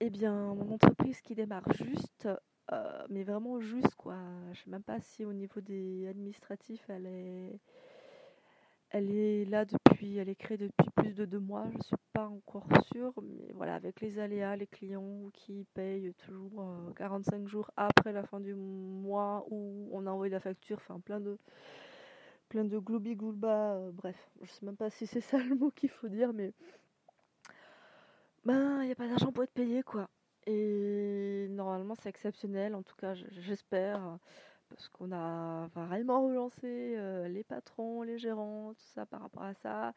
Eh 0.00 0.10
bien, 0.10 0.54
mon 0.54 0.72
entreprise 0.72 1.20
qui 1.20 1.34
démarre 1.34 1.70
juste, 1.72 2.28
euh, 2.72 3.06
mais 3.08 3.24
vraiment 3.24 3.60
juste 3.60 3.94
quoi. 3.96 4.16
Je 4.52 4.62
sais 4.62 4.70
même 4.70 4.82
pas 4.82 5.00
si 5.00 5.24
au 5.24 5.32
niveau 5.32 5.60
des 5.60 6.06
administratifs 6.08 6.84
elle 6.88 7.06
est, 7.06 7.60
elle 8.90 9.10
est 9.10 9.44
là 9.46 9.64
depuis, 9.64 10.18
elle 10.18 10.28
est 10.28 10.34
créée 10.34 10.58
depuis 10.58 10.90
plus 10.96 11.14
de 11.14 11.24
deux 11.24 11.38
mois. 11.38 11.66
Je 11.76 11.82
suis 11.82 11.96
pas 12.12 12.28
encore 12.28 12.66
sûre, 12.92 13.12
mais 13.22 13.52
voilà, 13.54 13.74
avec 13.74 14.00
les 14.00 14.18
aléas, 14.18 14.56
les 14.56 14.66
clients 14.66 15.30
qui 15.32 15.66
payent 15.74 16.12
toujours 16.14 16.92
45 16.96 17.42
euh, 17.42 17.46
jours 17.46 17.70
après 17.76 18.12
la 18.12 18.24
fin 18.24 18.40
du 18.40 18.54
mois 18.54 19.46
où 19.50 19.88
on 19.92 20.06
a 20.06 20.10
envoyé 20.10 20.30
la 20.32 20.40
facture, 20.40 20.78
enfin 20.78 21.00
plein 21.00 21.20
de 21.20 21.38
plein 22.48 22.64
de 22.64 22.76
euh, 22.78 23.90
bref, 23.92 24.30
je 24.42 24.50
sais 24.50 24.64
même 24.64 24.76
pas 24.76 24.90
si 24.90 25.06
c'est 25.06 25.20
ça 25.20 25.38
le 25.38 25.54
mot 25.54 25.70
qu'il 25.70 25.90
faut 25.90 26.08
dire, 26.08 26.32
mais 26.32 26.52
ben 28.44 28.82
il 28.82 28.86
n'y 28.86 28.92
a 28.92 28.94
pas 28.94 29.06
d'argent 29.06 29.32
pour 29.32 29.44
être 29.44 29.52
payé 29.52 29.82
quoi. 29.82 30.08
Et 30.50 31.46
normalement, 31.50 31.94
c'est 31.94 32.08
exceptionnel, 32.08 32.74
en 32.74 32.82
tout 32.82 32.96
cas, 32.96 33.12
j'espère, 33.14 34.18
parce 34.70 34.88
qu'on 34.88 35.12
a 35.12 35.66
vraiment 35.74 36.24
relancé 36.24 36.94
euh, 36.96 37.28
les 37.28 37.44
patrons, 37.44 38.00
les 38.00 38.18
gérants, 38.18 38.72
tout 38.72 38.86
ça 38.94 39.04
par 39.04 39.20
rapport 39.20 39.42
à 39.42 39.52
ça, 39.52 39.92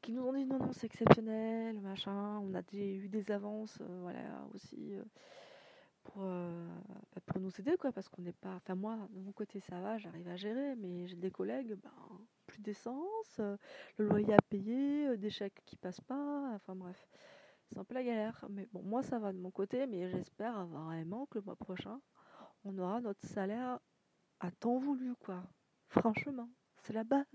qui 0.00 0.12
nous 0.12 0.22
ont 0.22 0.32
dit 0.32 0.46
non, 0.46 0.58
non, 0.58 0.72
c'est 0.72 0.86
exceptionnel, 0.86 1.78
machin. 1.80 2.38
On 2.38 2.54
a 2.54 2.62
eu 2.72 3.08
des 3.10 3.30
avances, 3.30 3.76
euh, 3.82 3.98
voilà, 4.00 4.46
aussi 4.54 4.94
euh, 4.94 5.02
pour, 6.04 6.22
bah, 6.22 7.20
pour 7.26 7.40
nous 7.40 7.52
aider, 7.60 7.76
quoi, 7.78 7.92
parce 7.92 8.08
qu'on 8.08 8.22
n'est 8.22 8.32
pas. 8.32 8.54
Enfin, 8.54 8.74
moi, 8.74 8.96
de 9.10 9.20
mon 9.20 9.32
côté, 9.32 9.60
ça 9.60 9.78
va, 9.78 9.98
j'arrive 9.98 10.28
à 10.28 10.36
gérer, 10.36 10.74
mais 10.74 11.06
j'ai 11.06 11.16
des 11.16 11.30
collègues, 11.30 11.74
ben, 11.74 11.92
plus 12.46 12.62
d'essence, 12.62 13.40
le 13.98 14.06
loyer 14.06 14.32
à 14.32 14.42
payer, 14.48 15.18
des 15.18 15.30
chèques 15.30 15.60
qui 15.66 15.76
passent 15.76 16.00
pas, 16.00 16.50
enfin, 16.54 16.74
bref 16.74 17.06
c'est 17.72 17.78
un 17.78 17.84
peu 17.84 17.94
la 17.94 18.04
galère. 18.04 18.44
Mais 18.50 18.68
bon, 18.72 18.82
moi 18.82 19.02
ça 19.02 19.18
va 19.18 19.32
de 19.32 19.38
mon 19.38 19.50
côté, 19.50 19.86
mais 19.86 20.08
j'espère 20.10 20.66
vraiment 20.66 21.26
que 21.26 21.38
le 21.38 21.44
mois 21.44 21.56
prochain, 21.56 22.00
on 22.64 22.76
aura 22.78 23.00
notre 23.00 23.26
salaire 23.26 23.78
à 24.40 24.50
temps 24.50 24.78
voulu, 24.78 25.14
quoi. 25.16 25.42
Franchement, 25.88 26.48
c'est 26.82 26.92
la 26.92 27.04
base. 27.04 27.26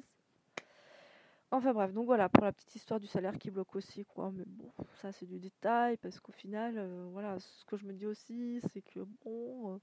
Enfin 1.49 1.73
bref, 1.73 1.93
donc 1.93 2.05
voilà, 2.05 2.27
pour 2.27 2.43
la 2.43 2.51
petite 2.51 2.75
histoire 2.75 2.99
du 2.99 3.07
salaire 3.07 3.37
qui 3.37 3.49
bloque 3.49 3.75
aussi, 3.75 4.03
quoi. 4.03 4.31
Mais 4.31 4.43
bon, 4.45 4.71
ça 5.01 5.11
c'est 5.11 5.25
du 5.25 5.39
détail, 5.39 5.97
parce 5.97 6.19
qu'au 6.19 6.33
final, 6.33 6.77
euh, 6.77 7.07
voilà, 7.11 7.39
ce 7.39 7.65
que 7.65 7.77
je 7.77 7.85
me 7.85 7.93
dis 7.93 8.05
aussi, 8.05 8.59
c'est 8.73 8.81
que 8.81 8.99
bon, 9.23 9.75
euh, 9.75 9.77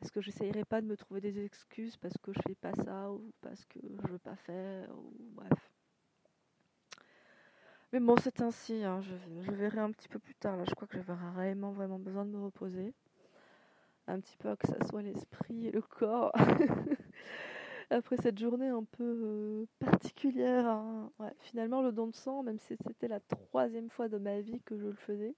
est-ce 0.00 0.12
que 0.12 0.20
j'essayerai 0.20 0.64
pas 0.64 0.80
de 0.80 0.86
me 0.86 0.96
trouver 0.96 1.20
des 1.20 1.44
excuses 1.44 1.96
parce 1.96 2.16
que 2.18 2.32
je 2.32 2.40
fais 2.46 2.54
pas 2.54 2.74
ça, 2.74 3.10
ou 3.10 3.32
parce 3.40 3.64
que 3.66 3.80
je 3.82 4.12
veux 4.12 4.18
pas 4.18 4.36
faire, 4.36 4.88
ou. 4.96 5.12
Mais 7.94 8.00
bon, 8.00 8.16
c'est 8.16 8.40
ainsi, 8.40 8.82
hein. 8.82 9.00
je, 9.02 9.52
verrai 9.52 9.78
un 9.78 9.92
petit 9.92 10.08
peu 10.08 10.18
plus 10.18 10.34
tard. 10.34 10.56
Là, 10.56 10.64
je 10.68 10.74
crois 10.74 10.88
que 10.88 10.96
j'avais 10.96 11.12
vraiment, 11.32 11.70
vraiment 11.70 12.00
besoin 12.00 12.24
de 12.24 12.30
me 12.30 12.42
reposer. 12.42 12.92
Un 14.08 14.18
petit 14.18 14.36
peu, 14.36 14.56
que 14.56 14.66
ça 14.66 14.84
soit 14.88 15.02
l'esprit 15.02 15.68
et 15.68 15.70
le 15.70 15.80
corps. 15.80 16.32
Après 17.90 18.16
cette 18.16 18.40
journée 18.40 18.66
un 18.66 18.82
peu 18.82 19.04
euh, 19.04 19.66
particulière. 19.78 20.66
Hein. 20.66 21.12
finalement, 21.38 21.82
le 21.82 21.92
don 21.92 22.08
de 22.08 22.16
sang, 22.16 22.42
même 22.42 22.58
si 22.58 22.74
c'était 22.84 23.06
la 23.06 23.20
troisième 23.20 23.90
fois 23.90 24.08
de 24.08 24.18
ma 24.18 24.40
vie 24.40 24.60
que 24.66 24.76
je 24.76 24.86
le 24.86 24.96
faisais. 24.96 25.36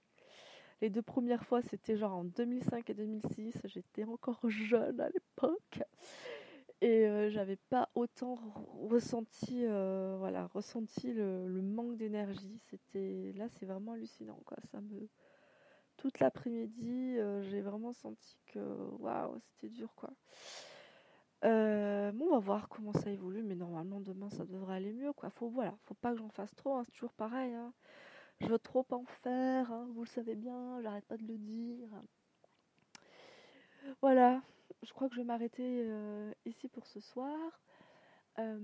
Les 0.81 0.89
deux 0.89 1.03
premières 1.03 1.45
fois, 1.45 1.61
c'était 1.61 1.95
genre 1.95 2.15
en 2.15 2.23
2005 2.23 2.89
et 2.89 2.95
2006. 2.95 3.53
J'étais 3.65 4.03
encore 4.03 4.39
jeune 4.49 4.99
à 4.99 5.09
l'époque. 5.09 5.83
Et 6.81 7.29
j'avais 7.31 7.55
pas 7.55 7.89
autant 7.95 8.37
ressenti, 8.89 9.65
voilà, 9.65 10.47
ressenti 10.53 11.11
le, 11.13 11.61
manque 11.61 11.97
d'énergie. 11.97 12.59
C'était 12.69 13.33
là, 13.35 13.47
c'est 13.49 13.65
vraiment 13.65 13.93
hallucinant, 13.93 14.39
quoi. 14.45 14.57
Ça 14.71 14.79
me 14.81 15.07
toute 15.97 16.19
l'après-midi, 16.19 17.17
j'ai 17.49 17.61
vraiment 17.61 17.93
senti 17.93 18.37
que 18.47 18.59
waouh, 18.99 19.39
c'était 19.39 19.69
dur, 19.69 19.89
quoi. 19.95 20.11
bon, 21.41 22.27
on 22.27 22.31
va 22.31 22.39
voir 22.39 22.69
comment 22.69 22.93
ça 22.93 23.09
évolue, 23.09 23.41
mais 23.43 23.55
normalement 23.55 23.99
demain 23.99 24.29
ça 24.29 24.45
devrait 24.45 24.75
aller 24.75 24.93
mieux, 24.93 25.13
quoi. 25.13 25.29
Faut 25.31 25.49
voilà, 25.49 25.75
faut 25.85 25.95
pas 25.95 26.11
que 26.11 26.19
j'en 26.19 26.29
fasse 26.29 26.53
trop. 26.55 26.75
Hein, 26.75 26.83
c'est 26.85 26.91
toujours 26.91 27.13
pareil. 27.13 27.53
Hein. 27.53 27.73
Je 28.39 28.47
veux 28.47 28.59
trop 28.59 28.85
en 28.91 29.03
faire, 29.23 29.71
hein, 29.71 29.87
vous 29.93 30.03
le 30.03 30.07
savez 30.07 30.35
bien. 30.35 30.79
J'arrête 30.81 31.05
pas 31.05 31.17
de 31.17 31.25
le 31.25 31.37
dire. 31.37 31.89
Voilà, 34.01 34.41
je 34.83 34.93
crois 34.93 35.07
que 35.07 35.15
je 35.15 35.21
vais 35.21 35.25
m'arrêter 35.25 35.81
euh, 35.85 36.31
ici 36.45 36.67
pour 36.67 36.85
ce 36.85 36.99
soir. 36.99 37.61
Euh, 38.39 38.59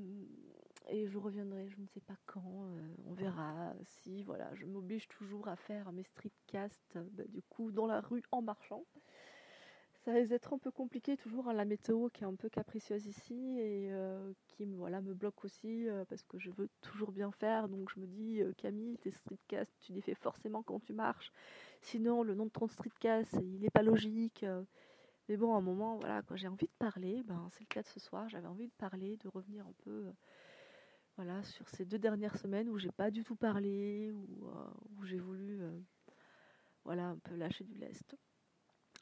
et 0.90 1.08
je 1.08 1.18
reviendrai, 1.18 1.68
je 1.70 1.80
ne 1.80 1.88
sais 1.88 2.02
pas 2.02 2.16
quand, 2.28 2.66
euh, 2.66 2.96
on 3.08 3.14
verra 3.14 3.74
si, 3.84 4.22
voilà, 4.24 4.54
je 4.54 4.66
m'oblige 4.66 5.08
toujours 5.08 5.48
à 5.48 5.56
faire 5.56 5.92
mes 5.92 6.04
streetcasts, 6.04 6.98
bah, 7.14 7.24
du 7.30 7.42
coup, 7.42 7.72
dans 7.72 7.88
la 7.88 8.02
rue 8.02 8.22
en 8.32 8.42
marchant. 8.42 8.84
Ça 10.06 10.12
risque 10.12 10.30
d'être 10.30 10.54
un 10.54 10.58
peu 10.58 10.70
compliqué, 10.70 11.16
toujours, 11.16 11.48
hein, 11.48 11.54
la 11.54 11.64
météo 11.64 12.10
qui 12.10 12.24
est 12.24 12.28
un 12.28 12.36
peu 12.36 12.50
capricieuse 12.50 13.08
ici 13.08 13.58
et 13.58 13.90
qui 14.50 14.66
voilà, 14.76 15.00
me 15.00 15.14
bloque 15.14 15.46
aussi 15.46 15.88
parce 16.10 16.22
que 16.24 16.38
je 16.38 16.52
veux 16.52 16.68
toujours 16.82 17.14
bien 17.14 17.32
faire. 17.32 17.70
Donc 17.70 17.90
je 17.90 18.02
me 18.02 18.06
dis, 18.06 18.42
Camille, 18.58 18.98
tes 18.98 19.12
streetcasts, 19.12 19.74
tu 19.80 19.94
les 19.94 20.02
fais 20.02 20.14
forcément 20.14 20.62
quand 20.62 20.82
tu 20.82 20.92
marches. 20.92 21.32
Sinon, 21.82 22.22
le 22.22 22.36
nom 22.36 22.48
de 22.48 22.52
ton 22.52 22.68
streetcast, 22.68 23.32
il 23.42 23.62
n'est 23.62 23.70
pas 23.70 23.82
logique. 23.82 24.46
Mais 25.30 25.38
bon, 25.38 25.54
à 25.54 25.58
un 25.58 25.62
moment, 25.62 25.98
voilà, 25.98 26.22
quand 26.24 26.36
j'ai 26.36 26.48
envie 26.48 26.68
de 26.68 26.74
parler, 26.80 27.24
ben, 27.24 27.48
c'est 27.52 27.62
le 27.62 27.68
cas 27.68 27.82
de 27.82 27.88
ce 27.88 28.00
soir, 28.00 28.28
j'avais 28.30 28.48
envie 28.48 28.68
de 28.68 28.74
parler, 28.78 29.18
de 29.18 29.28
revenir 29.30 29.66
un 29.66 29.74
peu 29.84 30.08
euh, 30.08 30.12
voilà, 31.16 31.44
sur 31.44 31.68
ces 31.70 31.86
deux 31.86 32.00
dernières 32.00 32.38
semaines 32.38 32.70
où 32.70 32.78
j'ai 32.78 32.92
pas 32.92 33.10
du 33.10 33.24
tout 33.24 33.36
parlé, 33.36 34.12
où, 34.12 34.48
euh, 34.48 34.68
où 34.98 35.06
j'ai 35.06 35.20
voulu 35.20 35.62
euh, 35.62 35.80
voilà, 36.84 37.08
un 37.08 37.18
peu 37.18 37.36
lâcher 37.36 37.64
du 37.64 37.76
lest. 37.76 38.18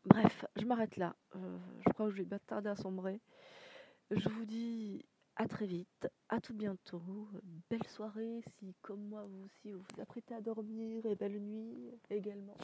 Bref, 0.06 0.46
je 0.56 0.66
m'arrête 0.66 0.98
là. 0.98 1.16
je 1.34 1.94
crois 1.94 2.08
que 2.08 2.12
je 2.12 2.18
vais 2.18 2.28
pas 2.28 2.40
tarder 2.40 2.70
à 2.70 2.76
sombrer. 2.76 3.20
Je 4.10 4.30
vous 4.30 4.46
dis 4.46 5.06
à 5.36 5.48
très 5.48 5.66
vite, 5.66 6.08
à 6.30 6.40
tout 6.40 6.54
bientôt. 6.54 7.30
Belle 7.70 7.88
soirée 7.88 8.42
si, 8.58 8.76
comme 8.82 9.08
moi, 9.08 9.26
vous 9.26 9.46
aussi, 9.46 9.72
vous 9.72 9.84
vous 9.94 10.02
apprêtez 10.02 10.34
à 10.34 10.42
dormir 10.42 11.06
et 11.06 11.16
belle 11.16 11.40
nuit 11.40 11.92
également 12.10 12.58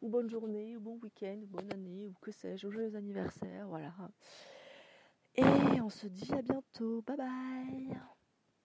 ou 0.00 0.08
bonne 0.08 0.30
journée, 0.30 0.76
ou 0.76 0.80
bon 0.80 0.98
week-end, 1.02 1.38
ou 1.42 1.46
bonne 1.46 1.72
année, 1.72 2.08
ou 2.08 2.14
que 2.20 2.30
sais-je, 2.32 2.68
joyeux 2.68 2.94
anniversaire, 2.94 3.66
voilà. 3.68 3.92
Et 5.34 5.80
on 5.80 5.90
se 5.90 6.06
dit 6.06 6.34
à 6.34 6.42
bientôt. 6.42 7.02
Bye 7.02 7.16
bye 7.16 8.17